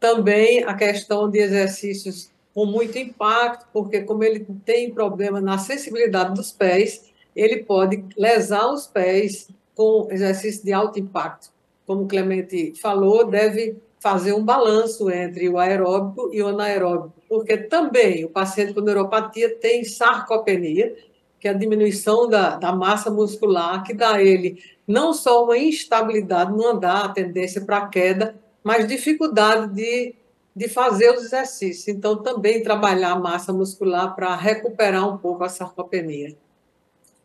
Também 0.00 0.64
a 0.64 0.74
questão 0.74 1.30
de 1.30 1.38
exercícios 1.38 2.30
com 2.52 2.66
muito 2.66 2.98
impacto, 2.98 3.66
porque 3.72 4.02
como 4.02 4.24
ele 4.24 4.46
tem 4.64 4.90
problema 4.92 5.40
na 5.40 5.58
sensibilidade 5.58 6.34
dos 6.34 6.52
pés, 6.52 7.10
ele 7.34 7.62
pode 7.62 8.04
lesar 8.16 8.70
os 8.70 8.86
pés 8.86 9.48
com 9.74 10.08
exercício 10.10 10.64
de 10.64 10.72
alto 10.72 10.98
impacto. 10.98 11.50
Como 11.86 12.02
o 12.02 12.06
Clemente 12.06 12.74
falou, 12.80 13.24
deve 13.24 13.76
fazer 14.02 14.32
um 14.32 14.44
balanço 14.44 15.08
entre 15.10 15.48
o 15.48 15.58
aeróbico 15.58 16.28
e 16.32 16.42
o 16.42 16.48
anaeróbico, 16.48 17.14
porque 17.28 17.56
também 17.56 18.24
o 18.24 18.28
paciente 18.28 18.74
com 18.74 18.80
neuropatia 18.80 19.56
tem 19.56 19.84
sarcopenia, 19.84 20.96
que 21.38 21.46
é 21.46 21.52
a 21.52 21.54
diminuição 21.54 22.28
da, 22.28 22.56
da 22.56 22.72
massa 22.72 23.10
muscular, 23.10 23.84
que 23.84 23.94
dá 23.94 24.14
a 24.14 24.22
ele 24.22 24.62
não 24.86 25.14
só 25.14 25.44
uma 25.44 25.56
instabilidade 25.56 26.50
no 26.50 26.66
andar, 26.66 27.04
a 27.04 27.08
tendência 27.10 27.60
para 27.60 27.86
queda, 27.86 28.34
mas 28.64 28.88
dificuldade 28.88 29.72
de 29.72 30.16
de 30.54 30.68
fazer 30.68 31.10
os 31.10 31.24
exercícios. 31.24 31.88
Então, 31.88 32.22
também 32.22 32.62
trabalhar 32.62 33.12
a 33.12 33.18
massa 33.18 33.52
muscular 33.52 34.14
para 34.14 34.36
recuperar 34.36 35.08
um 35.08 35.16
pouco 35.16 35.42
a 35.44 35.48
sarcopenia. 35.48 36.36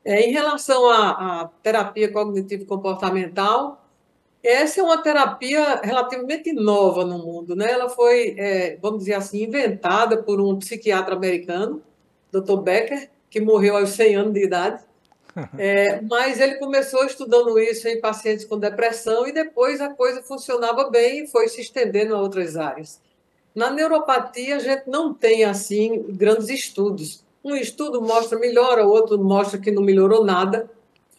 É, 0.03 0.21
em 0.21 0.31
relação 0.31 0.89
à, 0.89 1.41
à 1.41 1.49
terapia 1.61 2.09
cognitivo-comportamental, 2.09 3.85
essa 4.47 4.79
é 4.79 4.83
uma 4.83 5.01
terapia 5.01 5.81
relativamente 5.83 6.53
nova 6.53 7.03
no 7.05 7.17
mundo. 7.17 7.55
Né? 7.55 7.69
Ela 7.69 7.89
foi, 7.89 8.35
é, 8.37 8.77
vamos 8.81 8.99
dizer 8.99 9.15
assim, 9.15 9.43
inventada 9.43 10.23
por 10.23 10.39
um 10.39 10.57
psiquiatra 10.57 11.15
americano, 11.15 11.81
Dr. 12.31 12.57
Becker, 12.61 13.09
que 13.29 13.41
morreu 13.41 13.75
aos 13.75 13.89
100 13.89 14.15
anos 14.15 14.33
de 14.33 14.43
idade. 14.43 14.83
É, 15.55 16.01
mas 16.01 16.39
ele 16.39 16.55
começou 16.55 17.05
estudando 17.05 17.59
isso 17.59 17.87
em 17.87 18.01
pacientes 18.01 18.43
com 18.43 18.57
depressão 18.57 19.27
e 19.27 19.31
depois 19.31 19.79
a 19.79 19.93
coisa 19.93 20.23
funcionava 20.23 20.89
bem 20.89 21.25
e 21.25 21.27
foi 21.27 21.47
se 21.47 21.61
estendendo 21.61 22.15
a 22.15 22.19
outras 22.19 22.57
áreas. 22.57 22.99
Na 23.53 23.69
neuropatia, 23.69 24.55
a 24.55 24.59
gente 24.59 24.89
não 24.89 25.13
tem, 25.13 25.43
assim, 25.43 26.03
grandes 26.09 26.49
estudos. 26.49 27.23
Um 27.43 27.55
estudo 27.55 28.01
mostra 28.01 28.39
melhora, 28.39 28.83
outro 28.83 29.19
mostra 29.23 29.59
que 29.59 29.69
não 29.69 29.83
melhorou 29.83 30.25
nada, 30.25 30.67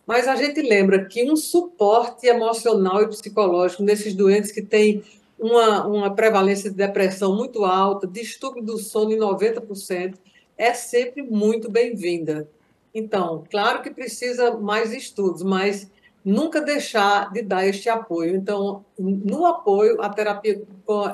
mas 0.09 0.27
a 0.27 0.35
gente 0.37 0.63
lembra 0.63 1.05
que 1.05 1.31
um 1.31 1.37
suporte 1.37 2.27
emocional 2.27 3.03
e 3.03 3.09
psicológico 3.09 3.83
nesses 3.83 4.15
doentes 4.15 4.51
que 4.51 4.63
têm 4.63 5.03
uma, 5.39 5.87
uma 5.87 6.15
prevalência 6.15 6.71
de 6.71 6.77
depressão 6.77 7.37
muito 7.37 7.63
alta, 7.63 8.07
distúrbio 8.07 8.63
do 8.63 8.79
sono 8.79 9.13
em 9.13 9.19
90%, 9.19 10.15
é 10.57 10.73
sempre 10.73 11.21
muito 11.21 11.71
bem-vinda. 11.71 12.49
Então, 12.95 13.45
claro 13.51 13.83
que 13.83 13.91
precisa 13.91 14.57
mais 14.57 14.95
estudos, 14.95 15.43
mas 15.43 15.91
nunca 16.25 16.63
deixar 16.63 17.31
de 17.31 17.43
dar 17.43 17.67
este 17.67 17.91
apoio. 17.91 18.35
Então, 18.35 18.87
no 18.99 19.45
apoio, 19.45 20.01
a 20.01 20.09
terapia 20.09 20.63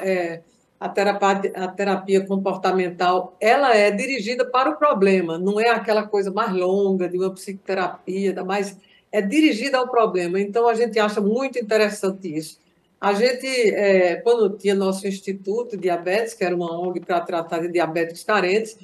é, 0.02 0.40
a 0.84 0.88
terapia, 0.90 1.52
a 1.54 1.68
terapia 1.68 2.26
comportamental 2.26 3.34
ela 3.40 3.74
é 3.74 3.90
dirigida 3.90 4.44
para 4.44 4.68
o 4.68 4.76
problema, 4.76 5.38
não 5.38 5.58
é 5.58 5.70
aquela 5.70 6.06
coisa 6.06 6.30
mais 6.30 6.52
longa 6.52 7.08
de 7.08 7.16
uma 7.16 7.32
psicoterapia, 7.32 8.44
mas 8.44 8.76
é 9.10 9.22
dirigida 9.22 9.78
ao 9.78 9.88
problema. 9.88 10.38
Então, 10.38 10.68
a 10.68 10.74
gente 10.74 10.98
acha 10.98 11.22
muito 11.22 11.58
interessante 11.58 12.36
isso. 12.36 12.58
A 13.00 13.14
gente, 13.14 13.46
é, 13.46 14.16
quando 14.16 14.58
tinha 14.58 14.74
nosso 14.74 15.08
Instituto 15.08 15.74
Diabetes, 15.74 16.34
que 16.34 16.44
era 16.44 16.54
uma 16.54 16.78
ONG 16.78 17.00
para 17.00 17.18
tratar 17.22 17.60
de 17.60 17.68
diabéticos 17.68 18.22
carentes, 18.22 18.76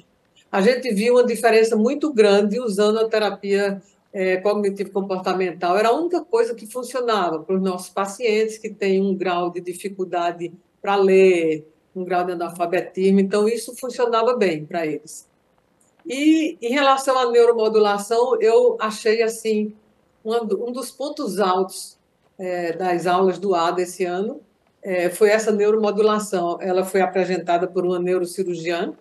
a 0.51 0.59
gente 0.59 0.91
viu 0.91 1.13
uma 1.13 1.23
diferença 1.23 1.75
muito 1.75 2.11
grande 2.11 2.59
usando 2.59 2.97
a 2.97 3.07
terapia 3.07 3.79
é, 4.11 4.37
cognitivo-comportamental. 4.37 5.77
Era 5.77 5.89
a 5.89 5.95
única 5.95 6.21
coisa 6.21 6.55
que 6.55 6.65
funcionava 6.65 7.41
para 7.41 7.55
os 7.55 7.61
nossos 7.61 7.89
pacientes 7.89 8.57
que 8.57 8.71
têm 8.71 8.99
um 8.99 9.13
grau 9.13 9.51
de 9.51 9.61
dificuldade 9.61 10.51
para 10.81 10.95
ler, 10.95 11.70
um 11.95 12.03
grau 12.03 12.23
de 12.23 12.31
analfabetismo, 12.31 13.19
então 13.19 13.47
isso 13.47 13.75
funcionava 13.75 14.35
bem 14.35 14.65
para 14.65 14.85
eles. 14.85 15.29
E 16.05 16.57
em 16.61 16.73
relação 16.73 17.17
à 17.17 17.29
neuromodulação, 17.29 18.39
eu 18.41 18.77
achei 18.79 19.21
assim 19.21 19.73
um, 20.23 20.71
dos 20.71 20.91
pontos 20.91 21.39
altos 21.39 21.97
é, 22.39 22.73
das 22.73 23.05
aulas 23.05 23.37
do 23.37 23.53
ADA 23.53 23.81
esse 23.81 24.05
ano 24.05 24.41
é, 24.81 25.09
foi 25.09 25.29
essa 25.29 25.51
neuromodulação. 25.51 26.57
Ela 26.59 26.83
foi 26.83 27.01
apresentada 27.01 27.67
por 27.67 27.85
uma 27.85 27.99
neurocirurgiã, 27.99 28.93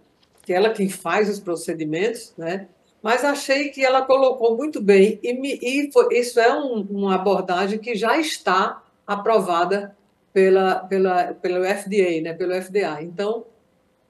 que 0.43 0.53
é 0.53 0.57
ela 0.57 0.71
quem 0.71 0.89
faz 0.89 1.29
os 1.29 1.41
procedimentos, 1.41 2.35
né? 2.37 2.69
Mas 3.03 3.25
achei 3.25 3.71
que 3.71 3.83
ela 3.83 4.03
colocou 4.03 4.57
muito 4.57 4.81
bem 4.81 5.19
e, 5.23 5.33
me, 5.33 5.59
e 5.63 5.91
foi, 5.91 6.19
isso 6.19 6.39
é 6.39 6.55
um, 6.55 6.87
uma 6.91 7.15
abordagem 7.15 7.79
que 7.79 7.95
já 7.95 8.19
está 8.19 8.83
aprovada 9.07 9.97
pela, 10.33 10.77
pela, 10.81 11.35
pelo 11.35 11.65
FDA, 11.65 12.21
né, 12.23 12.35
pelo 12.35 12.55
FDA. 12.61 13.03
Então, 13.03 13.45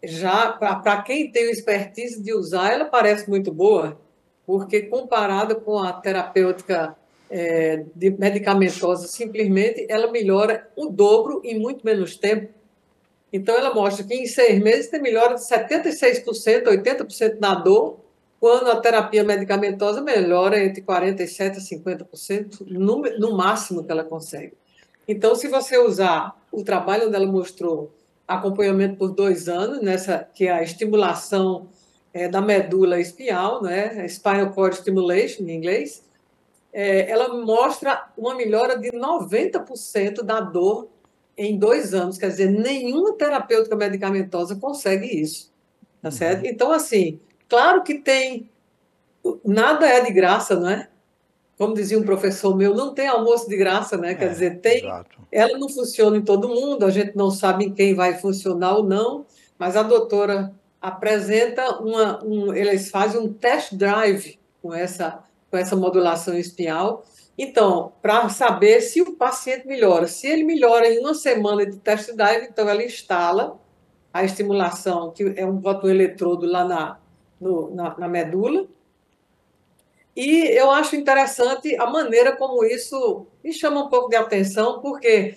já 0.02 0.52
para 0.52 1.02
quem 1.02 1.30
tem 1.30 1.50
expertise 1.50 2.22
de 2.22 2.32
usar, 2.34 2.72
ela 2.72 2.84
parece 2.86 3.28
muito 3.28 3.52
boa, 3.52 4.00
porque 4.46 4.82
comparada 4.82 5.54
com 5.54 5.78
a 5.78 5.92
terapêutica 5.92 6.96
é, 7.30 7.84
de 7.94 8.10
medicamentosa, 8.10 9.06
simplesmente 9.06 9.86
ela 9.88 10.10
melhora 10.10 10.68
o 10.76 10.88
dobro 10.88 11.40
em 11.44 11.58
muito 11.58 11.84
menos 11.84 12.16
tempo. 12.16 12.52
Então, 13.32 13.56
ela 13.56 13.72
mostra 13.72 14.04
que 14.04 14.14
em 14.14 14.26
seis 14.26 14.60
meses 14.60 14.88
tem 14.88 15.00
melhora 15.00 15.34
de 15.34 15.40
76%, 15.42 16.64
80% 16.64 17.38
na 17.38 17.54
dor, 17.54 18.00
quando 18.40 18.70
a 18.70 18.80
terapia 18.80 19.22
medicamentosa 19.22 20.00
melhora 20.00 20.58
entre 20.64 20.82
47% 20.82 21.56
a 21.56 21.60
50%, 21.60 22.66
no, 22.66 23.02
no 23.02 23.36
máximo 23.36 23.84
que 23.84 23.92
ela 23.92 24.02
consegue. 24.02 24.54
Então, 25.10 25.34
se 25.34 25.48
você 25.48 25.76
usar 25.76 26.40
o 26.52 26.62
trabalho 26.62 27.08
onde 27.08 27.16
ela 27.16 27.26
mostrou 27.26 27.92
acompanhamento 28.28 28.94
por 28.94 29.12
dois 29.12 29.48
anos, 29.48 29.82
nessa 29.82 30.18
que 30.32 30.46
é 30.46 30.52
a 30.52 30.62
estimulação 30.62 31.68
é, 32.14 32.28
da 32.28 32.40
medula 32.40 33.00
espinhal, 33.00 33.60
né, 33.60 34.06
spinal 34.06 34.52
cord 34.52 34.76
stimulation 34.76 35.42
em 35.42 35.56
inglês, 35.56 36.04
é, 36.72 37.10
ela 37.10 37.42
mostra 37.44 38.08
uma 38.16 38.36
melhora 38.36 38.78
de 38.78 38.92
90% 38.92 40.22
da 40.22 40.38
dor 40.38 40.88
em 41.36 41.58
dois 41.58 41.92
anos. 41.92 42.16
Quer 42.16 42.28
dizer, 42.28 42.48
nenhuma 42.48 43.14
terapêutica 43.14 43.74
medicamentosa 43.74 44.54
consegue 44.54 45.06
isso. 45.06 45.52
Tá 46.00 46.06
uhum. 46.08 46.12
certo? 46.12 46.46
Então, 46.46 46.70
assim, 46.70 47.18
claro 47.48 47.82
que 47.82 47.94
tem. 47.98 48.48
Nada 49.44 49.88
é 49.88 50.02
de 50.02 50.12
graça, 50.12 50.54
não 50.54 50.70
é? 50.70 50.88
Como 51.60 51.74
dizia 51.74 51.98
um 51.98 52.02
professor 52.02 52.56
meu, 52.56 52.74
não 52.74 52.94
tem 52.94 53.06
almoço 53.06 53.46
de 53.46 53.54
graça, 53.54 53.98
né? 53.98 54.14
Quer 54.14 54.24
é, 54.24 54.28
dizer, 54.30 54.60
tem. 54.62 54.78
Exato. 54.78 55.20
Ela 55.30 55.58
não 55.58 55.68
funciona 55.68 56.16
em 56.16 56.22
todo 56.22 56.48
mundo, 56.48 56.86
a 56.86 56.90
gente 56.90 57.14
não 57.14 57.30
sabe 57.30 57.66
em 57.66 57.74
quem 57.74 57.94
vai 57.94 58.14
funcionar 58.14 58.78
ou 58.78 58.82
não, 58.82 59.26
mas 59.58 59.76
a 59.76 59.82
doutora 59.82 60.54
apresenta 60.80 61.82
uma. 61.82 62.24
Um, 62.24 62.54
eles 62.54 62.90
fazem 62.90 63.20
um 63.20 63.30
test 63.30 63.74
drive 63.74 64.38
com 64.62 64.72
essa, 64.72 65.22
com 65.50 65.58
essa 65.58 65.76
modulação 65.76 66.34
espinhal. 66.34 67.04
Então, 67.36 67.92
para 68.00 68.26
saber 68.30 68.80
se 68.80 69.02
o 69.02 69.12
paciente 69.12 69.66
melhora. 69.66 70.06
Se 70.06 70.28
ele 70.28 70.44
melhora 70.44 70.88
em 70.88 70.98
uma 70.98 71.12
semana 71.12 71.66
de 71.66 71.76
test 71.76 72.16
drive, 72.16 72.46
então 72.46 72.66
ela 72.70 72.82
instala 72.82 73.60
a 74.10 74.24
estimulação, 74.24 75.10
que 75.10 75.34
é 75.36 75.44
um 75.44 75.56
bota 75.56 75.86
um 75.86 75.90
eletrodo 75.90 76.46
lá 76.46 76.64
na, 76.64 76.98
no, 77.38 77.74
na, 77.74 77.98
na 77.98 78.08
medula. 78.08 78.66
E 80.14 80.42
eu 80.48 80.70
acho 80.70 80.96
interessante 80.96 81.74
a 81.76 81.86
maneira 81.86 82.36
como 82.36 82.64
isso 82.64 83.26
me 83.42 83.52
chama 83.52 83.84
um 83.84 83.88
pouco 83.88 84.08
de 84.08 84.16
atenção, 84.16 84.80
porque 84.80 85.36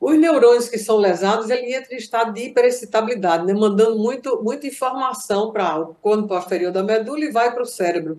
os 0.00 0.18
neurônios 0.18 0.68
que 0.68 0.78
são 0.78 0.96
lesados, 0.98 1.48
ele 1.50 1.74
entra 1.74 1.94
em 1.94 1.96
estado 1.96 2.32
de 2.32 2.42
hiperexcitabilidade, 2.42 3.46
né? 3.46 3.54
mandando 3.54 3.98
muito, 3.98 4.42
muita 4.42 4.66
informação 4.66 5.50
para 5.50 5.80
o 5.80 5.94
corno 5.94 6.28
posterior 6.28 6.70
da 6.70 6.82
medula 6.82 7.24
e 7.24 7.30
vai 7.30 7.52
para 7.52 7.62
o 7.62 7.66
cérebro. 7.66 8.18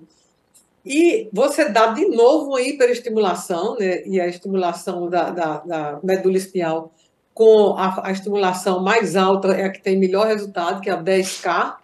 E 0.86 1.30
você 1.32 1.70
dá 1.70 1.88
de 1.88 2.06
novo 2.08 2.50
uma 2.50 2.62
hiperestimulação, 2.62 3.76
né? 3.78 4.04
e 4.06 4.20
a 4.20 4.28
estimulação 4.28 5.10
da, 5.10 5.30
da, 5.30 5.58
da 5.60 6.00
medula 6.04 6.38
espinhal 6.38 6.92
com 7.34 7.76
a, 7.78 8.08
a, 8.08 8.12
estimulação 8.12 8.82
mais 8.82 9.16
alta 9.16 9.50
é 9.50 9.66
a 9.66 9.70
que 9.70 9.82
tem 9.82 9.98
melhor 9.98 10.26
resultado, 10.28 10.82
que 10.82 10.90
é 10.90 10.94
a 10.94 11.04
10K. 11.04 11.76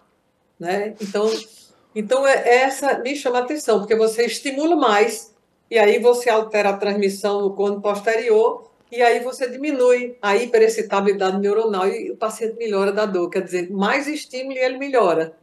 Né? 0.58 0.94
Então, 1.00 1.30
então 1.94 2.26
é, 2.26 2.62
essa 2.62 2.98
me 2.98 3.14
chama 3.14 3.38
a 3.38 3.42
atenção, 3.42 3.80
porque 3.80 3.94
você 3.94 4.24
estimula 4.24 4.76
mais, 4.76 5.34
e 5.70 5.78
aí 5.78 5.98
você 5.98 6.30
altera 6.30 6.70
a 6.70 6.76
transmissão 6.76 7.40
no 7.42 7.54
corno 7.54 7.80
posterior, 7.80 8.70
e 8.90 9.00
aí 9.00 9.20
você 9.20 9.48
diminui 9.48 10.18
a 10.20 10.36
hiperexcitabilidade 10.36 11.38
neuronal 11.38 11.88
e 11.88 12.10
o 12.10 12.16
paciente 12.16 12.58
melhora 12.58 12.92
da 12.92 13.06
dor. 13.06 13.30
Quer 13.30 13.42
dizer, 13.42 13.70
mais 13.70 14.06
estímulo 14.06 14.52
e 14.54 14.58
ele 14.58 14.76
melhora. 14.76 15.34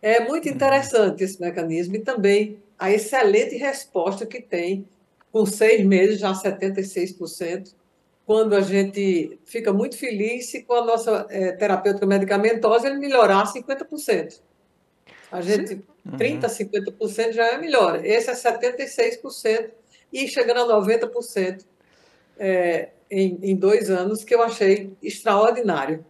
É 0.00 0.20
muito 0.20 0.48
uhum. 0.48 0.54
interessante 0.54 1.22
esse 1.22 1.38
mecanismo 1.38 1.96
e 1.96 1.98
também 1.98 2.58
a 2.78 2.90
excelente 2.90 3.56
resposta 3.56 4.24
que 4.24 4.40
tem, 4.40 4.88
com 5.30 5.44
seis 5.44 5.84
meses, 5.84 6.18
já 6.18 6.32
76%, 6.32 7.74
quando 8.26 8.54
a 8.54 8.62
gente 8.62 9.38
fica 9.44 9.72
muito 9.72 9.98
feliz 9.98 10.46
se 10.46 10.62
com 10.62 10.74
a 10.74 10.84
nossa 10.84 11.26
é, 11.28 11.52
terapêutica 11.52 12.06
medicamentosa 12.06 12.88
ele 12.88 12.98
melhorar 12.98 13.44
50%. 13.44 14.40
A 15.30 15.40
gente, 15.40 15.82
uhum. 16.04 16.16
30%, 16.16 16.40
50% 16.98 17.32
já 17.32 17.46
é 17.46 17.58
melhor. 17.58 18.04
Esse 18.04 18.30
é 18.30 18.34
76% 18.34 19.70
e 20.12 20.28
chegando 20.28 20.72
a 20.72 20.80
90% 20.80 21.64
é, 22.38 22.90
em, 23.10 23.38
em 23.42 23.56
dois 23.56 23.90
anos, 23.90 24.24
que 24.24 24.34
eu 24.34 24.42
achei 24.42 24.92
extraordinário. 25.02 26.04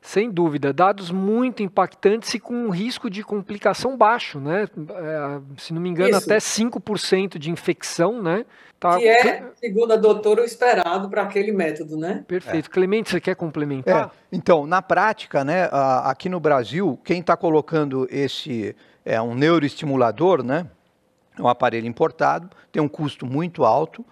Sem 0.00 0.30
dúvida, 0.30 0.72
dados 0.72 1.10
muito 1.10 1.62
impactantes 1.62 2.32
e 2.32 2.38
com 2.38 2.54
um 2.54 2.70
risco 2.70 3.10
de 3.10 3.22
complicação 3.24 3.96
baixo, 3.96 4.38
né? 4.38 4.64
É, 4.64 5.40
se 5.60 5.74
não 5.74 5.82
me 5.82 5.88
engano, 5.88 6.16
Isso. 6.16 6.24
até 6.24 6.38
5% 6.38 7.36
de 7.36 7.50
infecção, 7.50 8.22
né? 8.22 8.46
Tá... 8.78 8.96
Que 8.96 9.08
é, 9.08 9.44
segundo 9.56 9.92
a 9.92 9.96
doutora, 9.96 10.42
o 10.42 10.44
esperado 10.44 11.10
para 11.10 11.22
aquele 11.22 11.50
método, 11.50 11.96
né? 11.96 12.24
Perfeito. 12.28 12.70
É. 12.70 12.72
Clemente, 12.72 13.10
você 13.10 13.20
quer 13.20 13.34
complementar? 13.34 14.06
É. 14.06 14.10
Então, 14.30 14.66
na 14.66 14.80
prática, 14.80 15.44
né, 15.44 15.68
aqui 16.04 16.28
no 16.28 16.38
Brasil, 16.38 16.98
quem 17.04 17.20
está 17.20 17.36
colocando 17.36 18.06
esse 18.08 18.76
é 19.08 19.20
um 19.22 19.34
neuroestimulador, 19.34 20.42
né? 20.42 20.66
É 21.36 21.40
um 21.40 21.48
aparelho 21.48 21.86
importado, 21.86 22.50
tem 22.70 22.82
um 22.82 22.88
custo 22.88 23.24
muito 23.24 23.64
alto. 23.64 24.04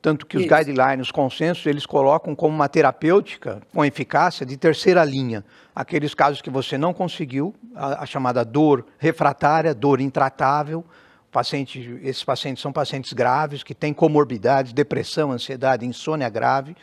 Tanto 0.00 0.26
que 0.26 0.36
os 0.36 0.44
Isso. 0.44 0.52
guidelines, 0.52 1.06
os 1.06 1.12
consensos, 1.12 1.64
eles 1.64 1.86
colocam 1.86 2.34
como 2.34 2.52
uma 2.52 2.68
terapêutica 2.68 3.62
com 3.72 3.84
eficácia 3.84 4.44
de 4.44 4.56
terceira 4.56 5.04
linha. 5.04 5.44
Aqueles 5.72 6.12
casos 6.12 6.42
que 6.42 6.50
você 6.50 6.76
não 6.76 6.92
conseguiu, 6.92 7.54
a, 7.72 8.02
a 8.02 8.06
chamada 8.06 8.44
dor 8.44 8.84
refratária, 8.98 9.72
dor 9.72 10.00
intratável. 10.00 10.84
Paciente, 11.30 12.00
esses 12.02 12.24
pacientes 12.24 12.60
são 12.60 12.72
pacientes 12.72 13.12
graves, 13.12 13.62
que 13.62 13.76
têm 13.76 13.94
comorbidades, 13.94 14.72
depressão, 14.72 15.30
ansiedade, 15.30 15.86
insônia 15.86 16.28
grave. 16.28 16.76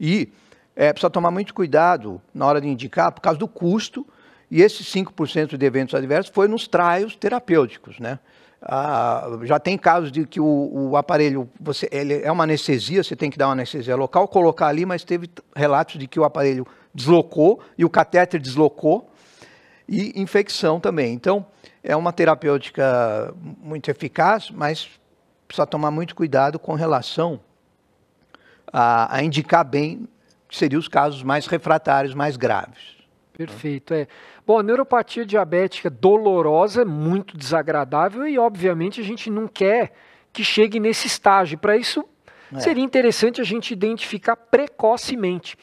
E 0.00 0.32
é, 0.74 0.92
precisa 0.92 1.10
tomar 1.10 1.30
muito 1.30 1.54
cuidado 1.54 2.20
na 2.34 2.44
hora 2.44 2.60
de 2.60 2.66
indicar, 2.66 3.12
por 3.12 3.20
causa 3.20 3.38
do 3.38 3.46
custo. 3.46 4.04
E 4.50 4.62
esses 4.62 4.86
5% 4.92 5.56
de 5.56 5.66
eventos 5.66 5.94
adversos 5.94 6.32
foi 6.32 6.48
nos 6.48 6.66
trials 6.66 7.14
terapêuticos, 7.16 7.98
né? 7.98 8.18
Ah, 8.60 9.38
já 9.44 9.60
tem 9.60 9.78
casos 9.78 10.10
de 10.10 10.26
que 10.26 10.40
o, 10.40 10.90
o, 10.90 10.96
aparelho, 10.96 11.48
você, 11.60 11.88
é 11.92 12.30
uma 12.32 12.42
anestesia, 12.42 13.04
você 13.04 13.14
tem 13.14 13.30
que 13.30 13.38
dar 13.38 13.46
uma 13.46 13.52
anestesia 13.52 13.94
local, 13.94 14.26
colocar 14.26 14.66
ali, 14.66 14.84
mas 14.84 15.04
teve 15.04 15.30
relatos 15.54 15.96
de 15.98 16.08
que 16.08 16.18
o 16.18 16.24
aparelho 16.24 16.66
deslocou 16.92 17.60
e 17.76 17.84
o 17.84 17.90
catéter 17.90 18.40
deslocou 18.40 19.08
e 19.88 20.20
infecção 20.20 20.80
também. 20.80 21.12
Então, 21.14 21.46
é 21.84 21.94
uma 21.94 22.12
terapêutica 22.12 23.32
muito 23.36 23.90
eficaz, 23.90 24.50
mas 24.50 24.88
precisa 25.46 25.66
tomar 25.66 25.92
muito 25.92 26.16
cuidado 26.16 26.58
com 26.58 26.74
relação 26.74 27.40
a, 28.72 29.16
a 29.16 29.22
indicar 29.22 29.64
bem 29.64 30.08
que 30.48 30.56
seriam 30.56 30.80
os 30.80 30.88
casos 30.88 31.22
mais 31.22 31.46
refratários, 31.46 32.12
mais 32.12 32.36
graves. 32.36 32.97
Perfeito, 33.38 33.94
é. 33.94 34.08
Bom, 34.44 34.58
a 34.58 34.64
neuropatia 34.64 35.24
diabética 35.24 35.88
dolorosa 35.88 36.82
é 36.82 36.84
muito 36.84 37.38
desagradável 37.38 38.26
e, 38.26 38.36
obviamente, 38.36 39.00
a 39.00 39.04
gente 39.04 39.30
não 39.30 39.46
quer 39.46 39.92
que 40.32 40.42
chegue 40.42 40.80
nesse 40.80 41.06
estágio. 41.06 41.56
Para 41.56 41.76
isso, 41.76 42.04
é. 42.52 42.58
seria 42.58 42.82
interessante 42.82 43.40
a 43.40 43.44
gente 43.44 43.70
identificar 43.70 44.34
precocemente. 44.34 45.56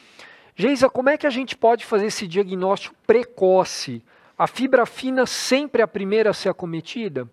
Geisa, 0.54 0.88
como 0.88 1.10
é 1.10 1.18
que 1.18 1.26
a 1.26 1.30
gente 1.30 1.54
pode 1.54 1.84
fazer 1.84 2.06
esse 2.06 2.26
diagnóstico 2.26 2.96
precoce? 3.06 4.02
A 4.38 4.46
fibra 4.46 4.86
fina 4.86 5.26
sempre 5.26 5.82
é 5.82 5.84
a 5.84 5.88
primeira 5.88 6.30
a 6.30 6.32
ser 6.32 6.48
acometida? 6.48 7.28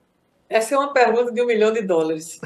Essa 0.49 0.75
é 0.75 0.77
uma 0.77 0.91
pergunta 0.91 1.32
de 1.32 1.41
um 1.41 1.45
milhão 1.45 1.71
de 1.71 1.84
dólares. 1.84 2.41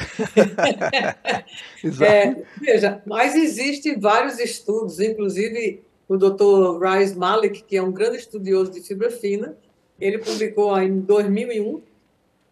Exato. 1.83 2.11
É, 2.11 2.43
veja, 2.61 3.01
mas 3.07 3.35
existem 3.35 3.99
vários 3.99 4.37
estudos, 4.37 4.99
inclusive 4.99 5.81
o 6.07 6.17
Dr. 6.17 6.79
Rice 6.81 7.15
Malik, 7.15 7.63
que 7.63 7.77
é 7.77 7.81
um 7.81 7.91
grande 7.91 8.17
estudioso 8.17 8.71
de 8.71 8.81
fibra 8.81 9.11
fina, 9.11 9.57
ele 9.99 10.19
publicou 10.19 10.77
em 10.79 10.99
2001, 10.99 11.81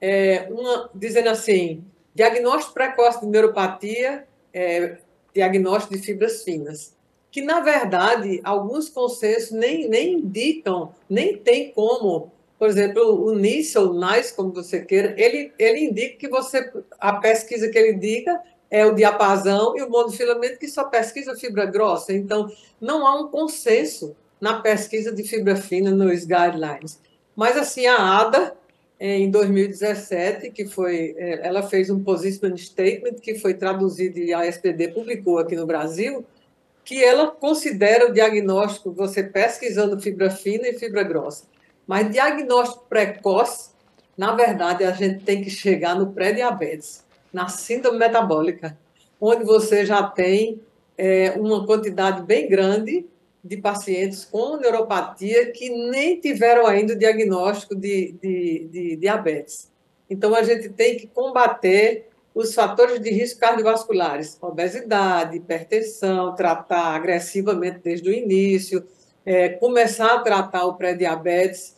é, 0.01 0.47
uma, 0.49 0.89
dizendo 0.93 1.29
assim, 1.29 1.83
diagnóstico 2.13 2.73
precoce 2.73 3.21
de 3.21 3.27
neuropatia, 3.27 4.25
é, 4.53 4.97
diagnóstico 5.33 5.95
de 5.95 6.01
fibras 6.01 6.43
finas, 6.43 6.93
que, 7.31 7.41
na 7.41 7.59
verdade, 7.59 8.39
alguns 8.43 8.89
consensos 8.89 9.51
nem, 9.51 9.87
nem 9.87 10.13
indicam, 10.13 10.93
nem 11.09 11.37
tem 11.37 11.71
como, 11.71 12.31
por 12.57 12.69
exemplo, 12.69 13.25
o 13.25 13.35
NICE 13.35 13.77
ou 13.77 13.93
NICE, 13.93 14.33
como 14.33 14.53
você 14.53 14.81
queira, 14.81 15.13
ele, 15.17 15.51
ele 15.59 15.81
indica 15.81 16.17
que 16.17 16.29
você, 16.29 16.71
a 16.99 17.13
pesquisa 17.13 17.69
que 17.69 17.77
ele 17.77 17.93
indica 17.93 18.41
é 18.75 18.85
o 18.85 18.93
diapasão 18.93 19.77
e 19.77 19.81
o 19.81 19.89
monofilamento, 19.89 20.59
que 20.59 20.67
só 20.67 20.83
pesquisa 20.83 21.33
fibra 21.33 21.65
grossa. 21.65 22.11
Então, 22.11 22.51
não 22.81 23.07
há 23.07 23.15
um 23.21 23.29
consenso 23.29 24.13
na 24.39 24.59
pesquisa 24.59 25.13
de 25.13 25.23
fibra 25.23 25.55
fina 25.55 25.91
nos 25.91 26.25
guidelines. 26.25 26.99
Mas, 27.33 27.55
assim, 27.55 27.85
a 27.85 28.19
ADA, 28.19 28.53
em 28.99 29.31
2017, 29.31 30.51
que 30.51 30.65
foi, 30.65 31.15
é, 31.17 31.47
ela 31.47 31.63
fez 31.63 31.89
um 31.89 32.03
position 32.03 32.57
statement 32.57 33.21
que 33.21 33.35
foi 33.35 33.53
traduzido 33.53 34.19
e 34.19 34.33
a 34.33 34.45
SPD 34.45 34.89
publicou 34.89 35.39
aqui 35.39 35.55
no 35.55 35.65
Brasil, 35.65 36.25
que 36.83 37.01
ela 37.01 37.31
considera 37.31 38.09
o 38.09 38.13
diagnóstico, 38.13 38.91
você 38.91 39.23
pesquisando 39.23 40.01
fibra 40.01 40.29
fina 40.29 40.67
e 40.67 40.77
fibra 40.77 41.01
grossa. 41.01 41.45
Mas 41.88 42.11
diagnóstico 42.11 42.85
precoce, 42.89 43.69
na 44.17 44.35
verdade, 44.35 44.83
a 44.83 44.91
gente 44.91 45.23
tem 45.23 45.41
que 45.41 45.49
chegar 45.49 45.95
no 45.97 46.11
pré-diabetes 46.11 47.04
na 47.35 47.49
síndrome 47.49 47.99
metabólica, 47.99 48.77
onde 49.19 49.43
você 49.43 49.85
já 49.85 50.01
tem 50.01 50.61
é, 50.97 51.31
uma 51.31 51.65
quantidade 51.65 52.23
bem 52.23 52.47
grande 52.47 53.05
de 53.43 53.57
pacientes 53.57 54.23
com 54.23 54.55
neuropatia 54.55 55.51
que 55.51 55.69
nem 55.69 56.17
tiveram 56.17 56.65
ainda 56.65 56.93
o 56.93 56.97
diagnóstico 56.97 57.75
de, 57.75 58.15
de, 58.21 58.69
de 58.71 58.95
diabetes. 58.95 59.69
Então, 60.09 60.33
a 60.33 60.43
gente 60.43 60.69
tem 60.69 60.95
que 60.95 61.07
combater 61.07 62.07
os 62.33 62.55
fatores 62.55 63.01
de 63.01 63.09
risco 63.09 63.41
cardiovasculares, 63.41 64.37
obesidade, 64.41 65.35
hipertensão, 65.35 66.33
tratar 66.35 66.95
agressivamente 66.95 67.79
desde 67.83 68.09
o 68.09 68.13
início, 68.13 68.81
é, 69.25 69.49
começar 69.49 70.13
a 70.13 70.19
tratar 70.19 70.65
o 70.65 70.75
pré-diabetes 70.75 71.74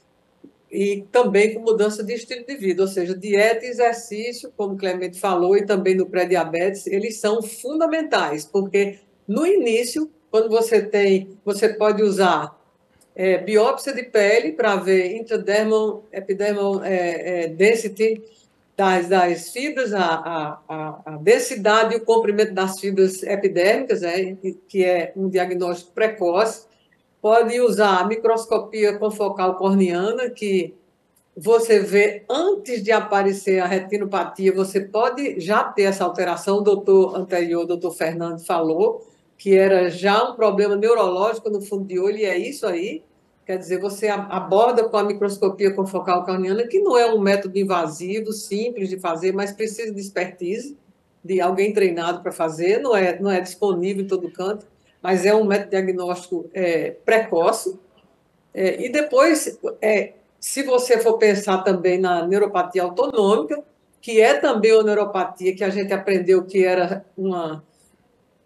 e 0.71 1.05
também 1.11 1.53
com 1.53 1.61
mudança 1.61 2.03
de 2.03 2.13
estilo 2.13 2.45
de 2.45 2.55
vida, 2.55 2.81
ou 2.81 2.87
seja, 2.87 3.15
dieta 3.15 3.65
e 3.65 3.69
exercício, 3.69 4.51
como 4.55 4.73
o 4.73 4.77
Clemente 4.77 5.19
falou, 5.19 5.55
e 5.55 5.65
também 5.65 5.95
no 5.95 6.05
pré-diabetes, 6.05 6.87
eles 6.87 7.19
são 7.19 7.41
fundamentais, 7.41 8.45
porque 8.45 8.99
no 9.27 9.45
início, 9.45 10.11
quando 10.29 10.49
você 10.49 10.81
tem, 10.81 11.37
você 11.43 11.69
pode 11.69 12.03
usar 12.03 12.57
é, 13.15 13.37
biópsia 13.39 13.93
de 13.93 14.03
pele 14.03 14.51
para 14.51 14.75
ver 14.75 15.15
intradermal, 15.15 16.05
epidermal 16.11 16.83
é, 16.83 17.45
é, 17.45 17.47
density 17.47 18.21
das, 18.75 19.09
das 19.09 19.49
fibras, 19.49 19.91
a, 19.91 20.61
a, 20.69 21.01
a, 21.03 21.17
densidade 21.17 21.95
e 21.95 21.97
o 21.97 22.05
comprimento 22.05 22.53
das 22.53 22.79
fibras 22.79 23.23
epidérmicas, 23.23 24.01
né, 24.01 24.37
que 24.69 24.85
é 24.85 25.11
um 25.15 25.27
diagnóstico 25.27 25.93
precoce. 25.93 26.67
Pode 27.21 27.59
usar 27.59 27.99
a 27.99 28.07
microscopia 28.07 28.97
confocal 28.97 29.55
corneana, 29.55 30.29
que 30.29 30.73
você 31.35 31.79
vê 31.79 32.23
antes 32.29 32.81
de 32.83 32.91
aparecer 32.91 33.59
a 33.59 33.67
retinopatia, 33.67 34.51
você 34.51 34.81
pode 34.81 35.39
já 35.39 35.63
ter 35.63 35.83
essa 35.83 36.03
alteração. 36.03 36.57
O 36.57 36.61
doutor 36.61 37.15
anterior, 37.15 37.63
o 37.63 37.67
doutor 37.67 37.91
Fernando, 37.91 38.39
falou 38.39 39.05
que 39.37 39.55
era 39.55 39.89
já 39.89 40.23
um 40.23 40.35
problema 40.35 40.75
neurológico 40.75 41.49
no 41.49 41.61
fundo 41.61 41.85
de 41.85 41.99
olho, 41.99 42.17
e 42.17 42.25
é 42.25 42.37
isso 42.37 42.65
aí. 42.65 43.03
Quer 43.45 43.57
dizer, 43.57 43.79
você 43.79 44.07
aborda 44.07 44.89
com 44.89 44.97
a 44.97 45.03
microscopia 45.03 45.71
confocal 45.73 46.25
carniana, 46.25 46.67
que 46.67 46.79
não 46.79 46.97
é 46.97 47.05
um 47.13 47.19
método 47.19 47.57
invasivo, 47.57 48.33
simples 48.33 48.89
de 48.89 48.99
fazer, 48.99 49.31
mas 49.31 49.53
precisa 49.53 49.93
de 49.93 50.01
expertise, 50.01 50.75
de 51.23 51.39
alguém 51.39 51.71
treinado 51.71 52.21
para 52.21 52.31
fazer, 52.31 52.79
não 52.79 52.95
é, 52.95 53.19
não 53.19 53.29
é 53.29 53.39
disponível 53.39 54.03
em 54.03 54.07
todo 54.07 54.29
canto, 54.31 54.65
mas 55.07 55.25
é 55.25 55.33
um 55.33 55.45
método 55.45 55.69
diagnóstico 55.69 56.49
é, 56.53 56.91
precoce. 57.05 57.79
É, 58.53 58.83
e 58.83 58.89
depois, 58.89 59.57
é, 59.81 60.11
se 60.37 60.63
você 60.63 60.99
for 60.99 61.17
pensar 61.17 61.59
também 61.59 61.97
na 61.97 62.27
neuropatia 62.27 62.83
autonômica, 62.83 63.63
que 64.01 64.19
é 64.19 64.33
também 64.33 64.73
uma 64.73 64.83
neuropatia 64.83 65.55
que 65.55 65.63
a 65.63 65.69
gente 65.69 65.93
aprendeu 65.93 66.43
que 66.43 66.65
era 66.65 67.05
uma 67.17 67.63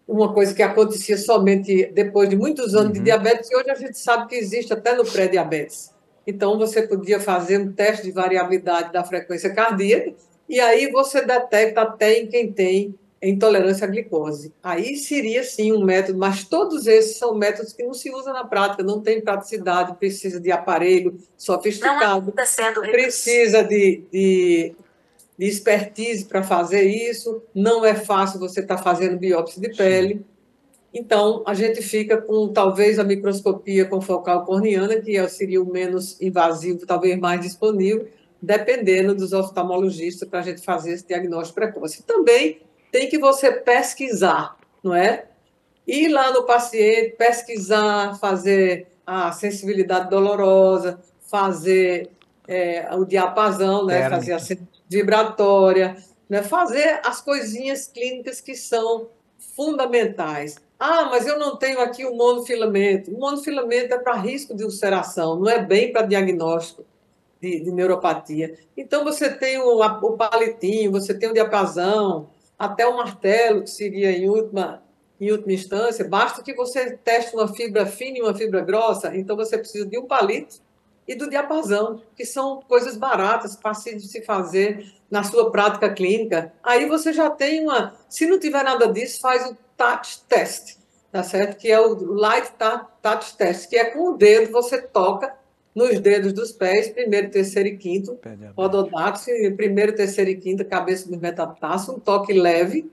uma 0.06 0.32
coisa 0.32 0.54
que 0.54 0.62
acontecia 0.62 1.18
somente 1.18 1.86
depois 1.86 2.28
de 2.28 2.36
muitos 2.36 2.76
anos 2.76 2.88
uhum. 2.88 2.92
de 2.92 3.00
diabetes, 3.00 3.50
e 3.50 3.56
hoje 3.56 3.70
a 3.70 3.74
gente 3.74 3.98
sabe 3.98 4.28
que 4.28 4.36
existe 4.36 4.72
até 4.72 4.94
no 4.94 5.04
pré-diabetes. 5.04 5.92
Então, 6.24 6.56
você 6.56 6.82
podia 6.82 7.18
fazer 7.18 7.58
um 7.58 7.72
teste 7.72 8.04
de 8.04 8.12
variabilidade 8.12 8.92
da 8.92 9.02
frequência 9.02 9.52
cardíaca, 9.52 10.12
e 10.48 10.60
aí 10.60 10.92
você 10.92 11.24
detecta 11.24 11.80
até 11.82 12.20
em 12.20 12.28
quem 12.28 12.52
tem 12.52 12.94
intolerância 13.28 13.86
à 13.86 13.90
glicose. 13.90 14.52
Aí 14.62 14.96
seria 14.96 15.44
sim 15.44 15.72
um 15.72 15.84
método, 15.84 16.18
mas 16.18 16.44
todos 16.44 16.86
esses 16.86 17.16
são 17.18 17.34
métodos 17.34 17.72
que 17.72 17.84
não 17.84 17.94
se 17.94 18.10
usam 18.10 18.32
na 18.32 18.44
prática, 18.44 18.82
não 18.82 19.00
tem 19.00 19.20
praticidade, 19.20 19.96
precisa 19.96 20.40
de 20.40 20.50
aparelho 20.50 21.16
sofisticado, 21.36 22.32
precisa 22.90 23.62
de, 23.62 24.02
de 24.12 24.74
de 25.38 25.46
expertise 25.46 26.24
para 26.24 26.42
fazer 26.42 26.82
isso, 26.82 27.42
não 27.54 27.84
é 27.84 27.94
fácil 27.94 28.38
você 28.38 28.60
estar 28.60 28.76
tá 28.76 28.82
fazendo 28.82 29.18
biópsia 29.18 29.60
de 29.60 29.74
pele. 29.76 30.14
Sim. 30.14 30.24
Então, 30.94 31.42
a 31.46 31.54
gente 31.54 31.80
fica 31.80 32.16
com 32.16 32.48
talvez 32.48 32.98
a 32.98 33.04
microscopia 33.04 33.86
confocal 33.86 34.44
corneana, 34.44 35.00
que 35.00 35.16
é, 35.16 35.26
seria 35.26 35.62
o 35.62 35.66
menos 35.66 36.20
invasivo, 36.20 36.86
talvez 36.86 37.18
mais 37.18 37.40
disponível, 37.40 38.06
dependendo 38.40 39.14
dos 39.14 39.32
oftalmologistas 39.32 40.28
para 40.28 40.40
a 40.40 40.42
gente 40.42 40.60
fazer 40.62 40.92
esse 40.92 41.06
diagnóstico 41.06 41.54
precoce. 41.54 42.02
Também 42.02 42.60
tem 42.92 43.08
que 43.08 43.18
você 43.18 43.50
pesquisar, 43.50 44.56
não 44.84 44.94
é? 44.94 45.24
Ir 45.86 46.08
lá 46.08 46.30
no 46.30 46.44
paciente, 46.44 47.16
pesquisar, 47.16 48.16
fazer 48.20 48.86
a 49.04 49.32
sensibilidade 49.32 50.10
dolorosa, 50.10 51.00
fazer 51.22 52.10
é, 52.46 52.88
o 52.94 53.04
diapasão, 53.04 53.86
né? 53.86 54.08
fazer 54.08 54.34
a 54.34 54.38
vibratória, 54.88 55.96
né? 56.28 56.42
fazer 56.42 57.00
as 57.04 57.20
coisinhas 57.20 57.88
clínicas 57.88 58.40
que 58.40 58.54
são 58.54 59.08
fundamentais. 59.56 60.56
Ah, 60.78 61.06
mas 61.06 61.26
eu 61.26 61.38
não 61.38 61.56
tenho 61.56 61.80
aqui 61.80 62.04
o 62.04 62.14
monofilamento. 62.14 63.10
O 63.10 63.18
monofilamento 63.18 63.94
é 63.94 63.98
para 63.98 64.16
risco 64.16 64.54
de 64.54 64.64
ulceração, 64.64 65.38
não 65.38 65.48
é 65.48 65.64
bem 65.64 65.92
para 65.92 66.02
diagnóstico 66.02 66.84
de, 67.40 67.60
de, 67.60 67.72
neuropatia. 67.72 68.54
Então, 68.76 69.02
você 69.02 69.30
tem 69.30 69.58
o, 69.58 69.80
o 69.80 70.16
palitinho, 70.16 70.92
você 70.92 71.14
tem 71.14 71.30
o 71.30 71.34
diapasão, 71.34 72.28
até 72.62 72.86
o 72.86 72.96
martelo, 72.96 73.62
que 73.62 73.70
seria 73.70 74.12
em 74.12 74.28
última, 74.28 74.80
em 75.20 75.32
última 75.32 75.52
instância. 75.52 76.08
Basta 76.08 76.44
que 76.44 76.54
você 76.54 76.96
teste 76.96 77.34
uma 77.34 77.48
fibra 77.48 77.84
fina 77.86 78.18
e 78.18 78.22
uma 78.22 78.32
fibra 78.32 78.60
grossa, 78.60 79.16
então 79.16 79.34
você 79.34 79.58
precisa 79.58 79.84
de 79.84 79.98
um 79.98 80.06
palito 80.06 80.60
e 81.08 81.16
do 81.16 81.28
diapasão, 81.28 82.00
que 82.14 82.24
são 82.24 82.62
coisas 82.68 82.96
baratas, 82.96 83.58
fáceis 83.60 84.00
de 84.00 84.08
se 84.08 84.22
fazer 84.22 84.86
na 85.10 85.24
sua 85.24 85.50
prática 85.50 85.92
clínica. 85.92 86.52
Aí 86.62 86.86
você 86.86 87.12
já 87.12 87.28
tem 87.28 87.64
uma. 87.64 87.96
Se 88.08 88.26
não 88.26 88.38
tiver 88.38 88.62
nada 88.62 88.86
disso, 88.86 89.20
faz 89.20 89.50
o 89.50 89.56
touch 89.76 90.22
test, 90.28 90.76
tá 91.10 91.24
certo? 91.24 91.58
Que 91.58 91.68
é 91.68 91.80
o 91.80 92.12
light 92.12 92.52
touch 93.02 93.36
test, 93.36 93.68
que 93.68 93.76
é 93.76 93.86
com 93.86 94.12
o 94.12 94.16
dedo 94.16 94.52
você 94.52 94.80
toca 94.80 95.34
nos 95.74 95.98
dedos 96.00 96.32
dos 96.32 96.52
pés, 96.52 96.88
primeiro, 96.90 97.30
terceiro 97.30 97.68
e 97.68 97.76
quinto, 97.76 98.18
pododáctilo, 98.54 99.56
primeiro, 99.56 99.94
terceiro 99.94 100.30
e 100.30 100.36
quinto, 100.36 100.64
cabeça 100.64 101.10
do 101.10 101.18
metatarso, 101.18 101.92
um 101.92 101.98
toque 101.98 102.32
leve, 102.32 102.90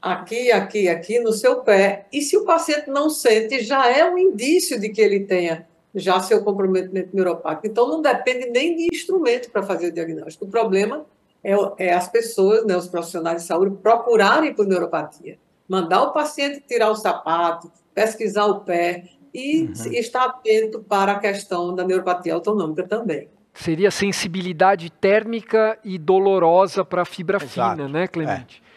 aqui, 0.00 0.52
aqui, 0.52 0.88
aqui 0.88 1.18
no 1.18 1.32
seu 1.32 1.56
pé. 1.62 2.06
E 2.12 2.22
se 2.22 2.36
o 2.36 2.44
paciente 2.44 2.88
não 2.88 3.10
sente, 3.10 3.62
já 3.64 3.90
é 3.90 4.08
um 4.08 4.18
indício 4.18 4.78
de 4.78 4.90
que 4.90 5.00
ele 5.00 5.20
tenha 5.20 5.66
já 5.94 6.20
seu 6.20 6.42
comprometimento 6.42 7.10
neuropático. 7.14 7.66
Então, 7.66 7.88
não 7.88 8.02
depende 8.02 8.50
nem 8.50 8.76
de 8.76 8.88
instrumento 8.92 9.50
para 9.50 9.62
fazer 9.62 9.88
o 9.88 9.92
diagnóstico. 9.92 10.44
O 10.44 10.48
problema 10.48 11.06
é, 11.42 11.54
é, 11.78 11.92
as 11.92 12.08
pessoas, 12.08 12.64
né, 12.64 12.76
os 12.76 12.88
profissionais 12.88 13.42
de 13.42 13.48
saúde, 13.48 13.76
procurarem 13.82 14.52
por 14.54 14.66
neuropatia. 14.66 15.38
Mandar 15.68 16.02
o 16.02 16.12
paciente 16.12 16.62
tirar 16.66 16.90
o 16.90 16.96
sapato, 16.96 17.70
pesquisar 17.94 18.46
o 18.46 18.60
pé 18.60 19.04
e 19.34 19.64
uhum. 19.64 19.92
estar 19.92 20.24
atento 20.26 20.78
para 20.80 21.12
a 21.12 21.18
questão 21.18 21.74
da 21.74 21.84
neuropatia 21.84 22.32
autonômica 22.32 22.86
também. 22.86 23.28
Seria 23.52 23.90
sensibilidade 23.90 24.90
térmica 24.90 25.78
e 25.84 25.98
dolorosa 25.98 26.84
para 26.84 27.02
a 27.02 27.04
fibra 27.04 27.38
Exato. 27.42 27.76
fina, 27.76 27.88
né, 27.88 28.06
Clemente? 28.06 28.62
É. 28.70 28.74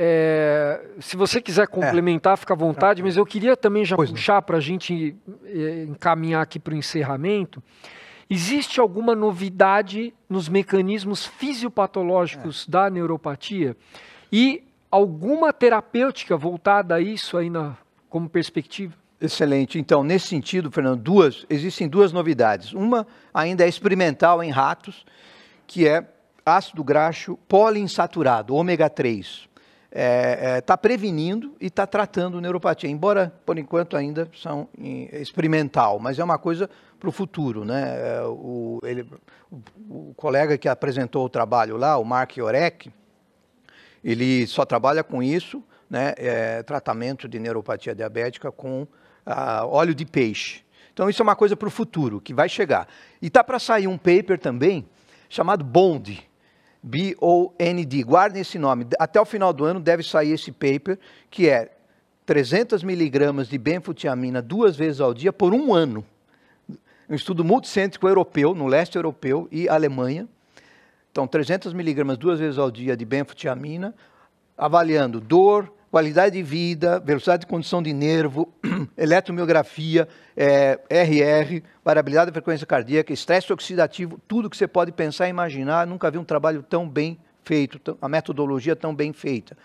É, 0.00 0.80
se 1.00 1.16
você 1.16 1.40
quiser 1.40 1.64
é. 1.64 1.66
complementar, 1.66 2.34
é. 2.34 2.36
fica 2.36 2.54
à 2.54 2.56
vontade, 2.56 3.02
mas 3.02 3.16
eu 3.16 3.26
queria 3.26 3.56
também 3.56 3.84
já 3.84 3.96
pois 3.96 4.10
puxar 4.10 4.40
para 4.42 4.58
a 4.58 4.60
gente 4.60 5.16
é, 5.44 5.82
encaminhar 5.82 6.42
aqui 6.42 6.60
para 6.60 6.72
o 6.72 6.76
encerramento. 6.76 7.60
Existe 8.30 8.78
alguma 8.78 9.16
novidade 9.16 10.14
nos 10.28 10.48
mecanismos 10.48 11.26
fisiopatológicos 11.26 12.66
é. 12.68 12.70
da 12.70 12.90
neuropatia 12.90 13.76
e 14.30 14.62
alguma 14.90 15.52
terapêutica 15.52 16.36
voltada 16.36 16.94
a 16.94 17.00
isso 17.00 17.36
aí 17.36 17.50
na, 17.50 17.76
como 18.08 18.28
perspectiva? 18.28 18.94
Excelente. 19.20 19.78
Então, 19.78 20.04
nesse 20.04 20.28
sentido, 20.28 20.70
Fernando, 20.70 21.00
duas, 21.00 21.44
existem 21.50 21.88
duas 21.88 22.12
novidades. 22.12 22.72
Uma 22.72 23.06
ainda 23.34 23.64
é 23.64 23.68
experimental 23.68 24.42
em 24.42 24.50
ratos, 24.50 25.04
que 25.66 25.88
é 25.88 26.06
ácido 26.46 26.84
graxo 26.84 27.36
poliinsaturado, 27.48 28.54
ômega 28.54 28.88
3 28.88 29.48
está 29.88 30.00
é, 30.00 30.56
é, 30.56 30.60
tá 30.60 30.76
prevenindo 30.76 31.56
e 31.60 31.66
está 31.66 31.86
tratando 31.86 32.40
neuropatia, 32.40 32.90
embora 32.90 33.32
por 33.44 33.58
enquanto 33.58 33.96
ainda 33.96 34.28
são 34.34 34.68
em, 34.76 35.08
experimental, 35.12 35.98
mas 35.98 36.18
é 36.18 36.24
uma 36.24 36.38
coisa 36.38 36.68
para 37.00 37.08
o 37.08 37.12
futuro. 37.12 37.64
Né? 37.64 37.96
É, 37.96 38.22
o, 38.22 38.80
ele, 38.82 39.08
o, 39.50 40.10
o, 40.10 40.14
colega 40.14 40.58
que 40.58 40.68
apresentou 40.68 41.24
o 41.24 41.28
trabalho 41.28 41.76
lá, 41.76 41.96
o 41.96 42.04
Mark 42.04 42.36
Orek, 42.38 42.92
ele 44.04 44.46
só 44.46 44.64
trabalha 44.64 45.02
com 45.02 45.22
isso, 45.22 45.62
né? 45.90 46.14
É, 46.18 46.62
tratamento 46.62 47.26
de 47.26 47.38
neuropatia 47.38 47.94
diabética 47.94 48.52
com 48.52 48.86
óleo 49.66 49.94
de 49.94 50.04
peixe. 50.04 50.62
Então 50.92 51.08
isso 51.08 51.22
é 51.22 51.24
uma 51.24 51.36
coisa 51.36 51.56
para 51.56 51.68
o 51.68 51.70
futuro, 51.70 52.20
que 52.20 52.34
vai 52.34 52.48
chegar. 52.48 52.88
E 53.22 53.28
está 53.28 53.44
para 53.44 53.58
sair 53.58 53.86
um 53.86 53.96
paper 53.96 54.38
também 54.38 54.84
chamado 55.28 55.64
BOND, 55.64 56.26
B-O-N-D. 56.82 58.02
Guardem 58.02 58.42
esse 58.42 58.58
nome. 58.58 58.86
Até 58.98 59.20
o 59.20 59.24
final 59.24 59.52
do 59.52 59.64
ano 59.64 59.80
deve 59.80 60.02
sair 60.02 60.32
esse 60.32 60.50
paper, 60.50 60.98
que 61.30 61.48
é 61.48 61.70
300 62.26 62.82
miligramas 62.82 63.48
de 63.48 63.56
benfutiamina 63.56 64.42
duas 64.42 64.76
vezes 64.76 65.00
ao 65.00 65.14
dia 65.14 65.32
por 65.32 65.54
um 65.54 65.72
ano. 65.72 66.04
Um 67.08 67.14
estudo 67.14 67.44
multicêntrico 67.44 68.06
europeu, 68.06 68.54
no 68.54 68.66
leste 68.66 68.96
europeu 68.96 69.48
e 69.50 69.68
Alemanha. 69.68 70.28
Então, 71.10 71.26
300 71.26 71.72
miligramas 71.72 72.18
duas 72.18 72.38
vezes 72.38 72.58
ao 72.58 72.70
dia 72.70 72.96
de 72.96 73.04
benfutiamina, 73.04 73.94
avaliando 74.56 75.20
dor, 75.20 75.72
qualidade 75.90 76.36
de 76.36 76.42
vida, 76.42 77.00
velocidade 77.00 77.40
de 77.40 77.46
condição 77.46 77.82
de 77.82 77.92
nervo, 77.92 78.52
eletromiografia, 78.96 80.08
é, 80.36 80.78
RR, 80.90 81.62
variabilidade 81.84 82.30
da 82.30 82.32
frequência 82.32 82.66
cardíaca, 82.66 83.12
estresse 83.12 83.52
oxidativo, 83.52 84.20
tudo 84.28 84.50
que 84.50 84.56
você 84.56 84.68
pode 84.68 84.92
pensar 84.92 85.26
e 85.26 85.30
imaginar. 85.30 85.86
Nunca 85.86 86.10
vi 86.10 86.18
um 86.18 86.24
trabalho 86.24 86.62
tão 86.62 86.88
bem 86.88 87.18
feito, 87.42 87.96
a 88.00 88.08
metodologia 88.08 88.76
tão 88.76 88.94
bem 88.94 89.12
feita. 89.12 89.56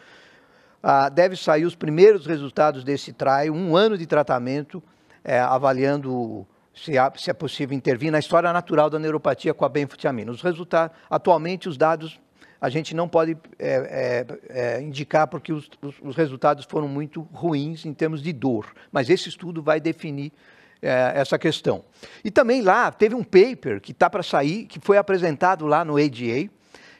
Ah, 0.82 1.10
deve 1.10 1.36
sair 1.36 1.66
os 1.66 1.76
primeiros 1.76 2.26
resultados 2.26 2.84
desse 2.84 3.14
trial, 3.14 3.54
um 3.54 3.76
ano 3.76 3.98
de 3.98 4.06
tratamento, 4.06 4.82
é, 5.24 5.40
avaliando 5.40 6.46
se, 6.74 6.98
há, 6.98 7.12
se, 7.16 7.30
é 7.30 7.34
possível 7.34 7.76
intervir 7.76 8.12
na 8.12 8.20
história 8.20 8.52
natural 8.52 8.90
da 8.90 9.00
neuropatia 9.00 9.54
com 9.54 9.64
a 9.64 9.70
benfutiamina. 9.70 10.32
Os 10.32 10.42
resultados, 10.42 10.96
atualmente, 11.10 11.70
os 11.70 11.78
dados 11.78 12.20
a 12.64 12.70
gente 12.70 12.96
não 12.96 13.10
pode 13.10 13.36
é, 13.60 14.26
é, 14.50 14.78
é, 14.78 14.82
indicar 14.82 15.28
porque 15.28 15.52
os, 15.52 15.70
os, 15.82 15.96
os, 16.02 16.16
resultados 16.16 16.64
foram 16.64 16.88
muito 16.88 17.28
ruins 17.34 17.86
em 17.86 17.94
termos 17.94 18.24
de 18.24 18.32
dor, 18.32 18.74
mas 18.90 19.10
esse 19.10 19.28
estudo 19.28 19.62
vai 19.62 19.82
definir 19.82 20.32
é, 20.82 21.12
essa 21.14 21.38
questão. 21.38 21.84
E 22.24 22.32
também 22.32 22.62
lá 22.62 22.90
teve 22.90 23.16
um 23.16 23.24
paper 23.24 23.82
que 23.82 23.92
está 23.92 24.10
para 24.10 24.24
sair, 24.24 24.66
que 24.66 24.80
foi 24.80 24.98
apresentado 24.98 25.68
lá 25.68 25.84
no 25.84 25.98
ADA, 25.98 26.50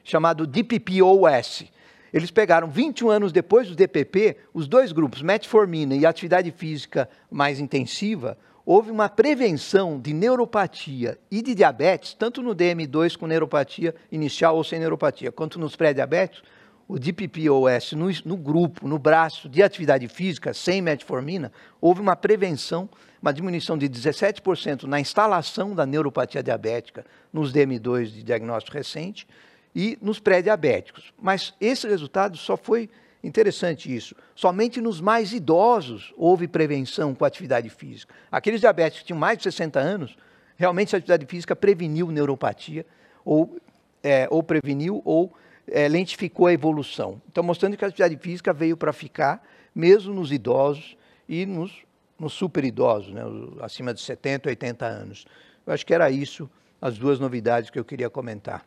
chamado 0.04 0.46
DPPOS. 0.46 1.64
Eles 2.12 2.30
pegaram 2.30 2.70
21 2.70 3.10
anos 3.10 3.32
depois 3.32 3.70
do 3.70 3.74
DPP, 3.74 4.36
os 4.54 4.68
dois 4.68 4.92
grupos, 4.92 5.22
metformina 5.22 5.96
e 5.96 6.06
atividade 6.06 6.52
física 6.52 7.08
mais 7.32 7.62
intensiva, 7.62 8.38
houve 8.66 8.92
uma 8.92 9.10
prevenção 9.10 10.00
de 10.00 10.14
neuropatia 10.14 11.18
e 11.30 11.42
de 11.42 11.54
diabetes, 11.54 12.14
tanto 12.14 12.42
no 12.42 12.56
DM2 12.56 13.18
com 13.18 13.28
neuropatia 13.28 13.94
inicial 14.12 14.56
ou 14.56 14.64
sem 14.64 14.80
neuropatia, 14.80 15.32
quanto 15.32 15.60
nos 15.60 15.76
pré-diabéticos, 15.76 16.44
o 16.88 17.00
DPPOS 17.00 17.94
no, 17.94 18.10
no, 18.26 18.38
grupo, 18.38 18.88
no 18.88 19.00
braço 19.00 19.48
de 19.48 19.64
atividade 19.64 20.08
física, 20.08 20.54
sem 20.54 20.82
metformina, 20.82 21.52
houve 21.80 22.02
uma 22.02 22.16
prevenção, 22.16 22.90
uma 23.22 23.34
diminuição 23.34 23.78
de 23.78 23.90
17% 23.90 24.84
na 24.84 25.00
instalação 25.00 25.74
da 25.74 25.86
neuropatia 25.86 26.44
diabética 26.44 27.06
nos 27.32 27.54
DM2 27.54 28.08
de 28.08 28.24
diagnóstico 28.24 28.78
recente 28.78 29.26
e 29.74 29.98
nos 30.02 30.20
pré-diabéticos. 30.20 31.14
Mas 31.20 31.54
esse 31.60 31.88
resultado 31.88 32.38
só 32.38 32.58
foi 32.58 32.90
Interessante 33.24 33.94
isso. 33.94 34.14
Somente 34.36 34.82
nos 34.82 35.00
mais 35.00 35.32
idosos 35.32 36.14
houve 36.18 36.46
prevenção 36.46 37.16
com 37.16 37.24
atividade 37.24 37.70
física. 37.70 38.14
Aqueles 38.30 38.60
diabéticos 38.60 39.00
que 39.00 39.08
tinham 39.08 39.20
mais 39.20 39.38
de 39.38 39.46
60 39.46 39.80
anos, 39.80 40.18
realmente 40.58 40.94
a 40.94 40.98
atividade 40.98 41.26
física 41.26 41.56
preveniu 41.56 42.12
neuropatia, 42.12 42.86
ou, 43.24 43.58
é, 44.04 44.28
ou 44.30 44.44
preveniu 44.44 45.02
ou 45.06 45.34
é, 45.66 45.88
lentificou 45.88 46.48
a 46.48 46.54
evolução. 46.54 47.22
Então, 47.32 47.42
mostrando 47.42 47.78
que 47.78 47.86
a 47.86 47.88
atividade 47.88 48.18
física 48.18 48.52
veio 48.52 48.76
para 48.76 48.92
ficar, 48.92 49.42
mesmo 49.74 50.14
nos 50.14 50.30
idosos 50.30 50.98
e 51.28 51.46
nos, 51.46 51.72
nos 52.20 52.34
super 52.34 52.66
idosos, 52.66 53.14
né, 53.14 53.22
acima 53.62 53.94
de 53.94 54.02
70, 54.02 54.50
80 54.50 54.86
anos. 54.86 55.26
Eu 55.66 55.74
acho 55.74 55.86
que 55.86 55.94
era 55.94 56.12
isso, 56.12 56.50
as 56.82 56.98
duas 56.98 57.22
novidades 57.22 57.70
que 57.70 57.80
eu 57.80 57.86
queria 57.86 58.10
comentar. 58.10 58.66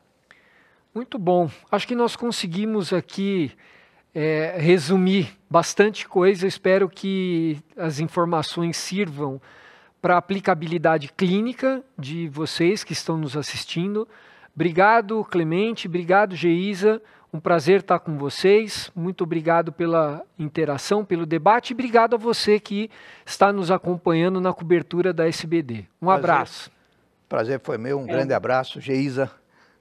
Muito 0.95 1.19
bom. 1.19 1.51
Acho 1.71 1.87
que 1.87 1.95
nós 1.95 2.16
conseguimos 2.16 2.90
aqui 2.90 3.53
é, 4.19 4.57
resumir 4.59 5.37
bastante 5.49 6.09
coisa. 6.09 6.47
Espero 6.47 6.89
que 6.89 7.59
as 7.77 8.01
informações 8.01 8.79
sirvam 8.79 9.39
para 10.01 10.17
aplicabilidade 10.17 11.13
clínica 11.15 11.83
de 11.99 12.27
vocês 12.29 12.83
que 12.83 12.95
estão 12.95 13.19
nos 13.19 13.37
assistindo. 13.37 14.09
Obrigado, 14.55 15.23
Clemente. 15.23 15.87
Obrigado, 15.87 16.35
Geisa. 16.35 17.03
Um 17.31 17.39
prazer 17.39 17.81
estar 17.81 17.99
com 17.99 18.17
vocês. 18.17 18.91
Muito 18.97 19.23
obrigado 19.23 19.71
pela 19.71 20.23
interação, 20.39 21.05
pelo 21.05 21.27
debate. 21.27 21.73
E 21.73 21.75
obrigado 21.75 22.15
a 22.15 22.19
você 22.19 22.59
que 22.59 22.91
está 23.27 23.53
nos 23.53 23.71
acompanhando 23.71 24.41
na 24.41 24.55
cobertura 24.55 25.13
da 25.13 25.29
SBD. 25.29 25.85
Um 26.01 26.07
prazer. 26.07 26.25
abraço. 26.25 26.71
Prazer 27.29 27.61
foi 27.63 27.77
meu. 27.77 28.01
Um 28.01 28.05
é. 28.05 28.13
grande 28.13 28.33
abraço, 28.33 28.81
Geisa. 28.81 29.31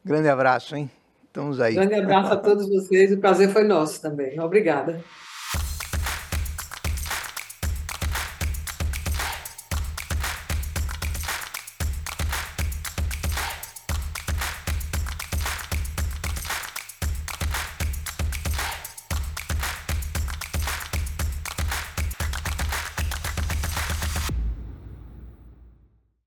Grande 0.04 0.28
abraço, 0.28 0.76
hein? 0.76 0.92
Estamos 1.36 1.60
aí. 1.60 1.74
Grande 1.74 1.96
abraço 1.96 2.32
a 2.32 2.38
todos 2.38 2.70
vocês. 2.70 3.12
O 3.12 3.18
prazer 3.18 3.50
foi 3.50 3.66
nosso 3.66 4.02
também. 4.02 4.40
Obrigada. 4.40 5.04